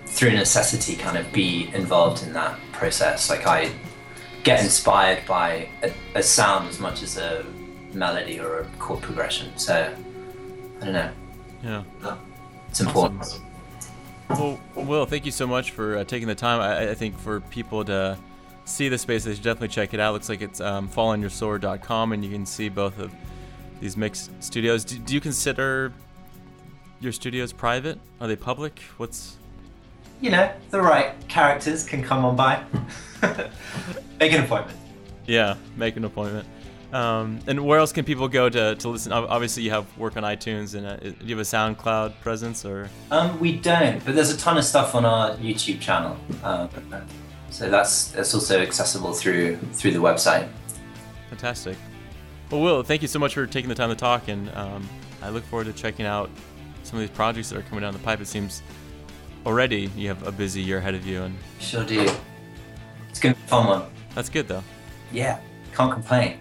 through 0.07 0.33
necessity, 0.33 0.95
kind 0.97 1.17
of 1.19 1.33
be 1.33 1.71
involved 1.75 2.23
in 2.23 2.33
that 2.35 2.59
process. 2.73 3.31
Like 3.31 3.47
I 3.47 3.73
get 4.45 4.63
inspired 4.63 5.25
by 5.27 5.69
a, 5.83 5.93
a 6.15 6.23
sound 6.23 6.69
as 6.69 6.79
much 6.79 7.03
as 7.03 7.17
a 7.17 7.45
melody 7.95 8.39
or 8.39 8.61
a 8.61 8.65
chord 8.79 9.01
progression. 9.03 9.57
So 9.57 9.93
I 10.81 10.85
don't 10.85 10.95
know. 10.95 11.11
Yeah. 11.65 11.83
It's 12.69 12.81
important. 12.81 13.41
Well, 14.33 14.59
Will, 14.75 15.07
thank 15.07 15.27
you 15.27 15.33
so 15.33 15.47
much 15.47 15.73
for 15.73 15.99
uh, 15.99 16.05
taking 16.05 16.27
the 16.29 16.35
time. 16.35 16.61
I, 16.61 16.91
I 16.91 16.95
think 16.95 17.19
for 17.19 17.41
people 17.41 17.85
to 17.85 18.19
see 18.65 18.89
the 18.89 18.99
space, 18.99 19.25
they 19.25 19.35
should 19.35 19.43
definitely 19.43 19.69
check 19.69 19.93
it 19.95 20.01
out. 20.01 20.15
Looks 20.15 20.29
like 20.29 20.41
it's 20.41 20.61
um, 20.61 20.89
fallonyoursword.com, 20.89 22.13
and 22.13 22.25
you 22.25 22.31
can 22.31 22.47
see 22.47 22.69
both 22.69 22.99
of 22.99 23.13
these 23.81 23.97
mixed 23.97 24.31
studios. 24.43 24.85
Do, 24.85 24.99
do 24.99 25.15
you 25.15 25.21
consider 25.21 25.93
your 27.01 27.13
studios 27.13 27.53
private? 27.53 27.99
Are 28.21 28.29
they 28.29 28.37
public? 28.37 28.81
What's 28.97 29.37
You 30.21 30.31
know, 30.31 30.53
the 30.71 30.81
right 30.81 31.13
characters 31.29 31.85
can 31.85 32.03
come 32.03 32.25
on 32.25 32.37
by. 32.37 32.63
Make 34.21 34.33
an 34.33 34.45
appointment. 34.45 34.79
yeah? 35.27 35.57
Make 35.77 35.97
an 35.97 36.05
appointment. 36.05 36.47
Um, 36.93 37.39
and 37.47 37.65
where 37.65 37.79
else 37.79 37.91
can 37.91 38.05
people 38.05 38.29
go 38.29 38.49
to, 38.51 38.75
to 38.75 38.89
listen? 38.89 39.13
Obviously, 39.13 39.63
you 39.63 39.71
have 39.71 39.87
work 39.97 40.17
on 40.19 40.25
iTunes, 40.25 40.75
and 40.75 40.87
uh, 40.87 40.97
do 40.97 41.15
you 41.25 41.37
have 41.37 41.47
a 41.47 41.49
SoundCloud 41.49 42.21
presence, 42.21 42.65
or 42.67 42.91
Um, 43.11 43.41
we 43.41 43.53
don't, 43.57 44.05
but 44.05 44.15
there's 44.15 44.31
a 44.31 44.37
ton 44.37 44.59
of 44.59 44.65
stuff 44.65 44.95
on 44.95 45.05
our 45.07 45.35
YouTube 45.37 45.81
channel. 45.81 46.17
Um, 46.45 46.69
so 47.51 47.71
that's 47.71 48.09
that's 48.09 48.35
also 48.35 48.61
accessible 48.61 49.13
through 49.15 49.57
through 49.73 49.93
the 49.93 49.99
website. 50.01 50.49
fantastic? 51.31 51.77
Well, 52.51 52.61
Will, 52.61 52.83
thank 52.83 53.01
you 53.01 53.09
so 53.09 53.19
much 53.19 53.33
for 53.33 53.47
taking 53.47 53.71
the 53.71 53.75
time 53.75 53.89
to 53.89 53.97
talk, 53.97 54.29
and 54.29 54.51
um, 54.55 54.87
I 55.23 55.31
look 55.31 55.45
forward 55.45 55.65
to 55.69 55.73
checking 55.73 56.05
out 56.05 56.29
some 56.83 56.99
of 56.99 57.01
these 57.01 57.17
projects 57.17 57.49
that 57.49 57.59
are 57.59 57.63
coming 57.63 57.81
down 57.83 57.95
the 57.95 57.99
pipe. 58.01 58.21
It 58.21 58.27
seems 58.29 58.63
already 59.47 59.91
you 59.97 60.09
have 60.09 60.27
a 60.27 60.33
busy 60.33 60.61
year 60.61 60.77
ahead 60.77 60.95
of 60.95 61.07
you, 61.07 61.23
and 61.23 61.35
Sure 61.59 61.85
do. 61.85 62.07
It's 63.09 63.19
gonna 63.19 63.35
be 63.35 63.41
a 63.45 63.49
fun 63.49 63.67
one. 63.67 63.83
that's 64.15 64.29
good 64.29 64.47
though. 64.47 64.63
Yeah, 65.11 65.39
can't 65.75 65.91
complain. 65.93 66.39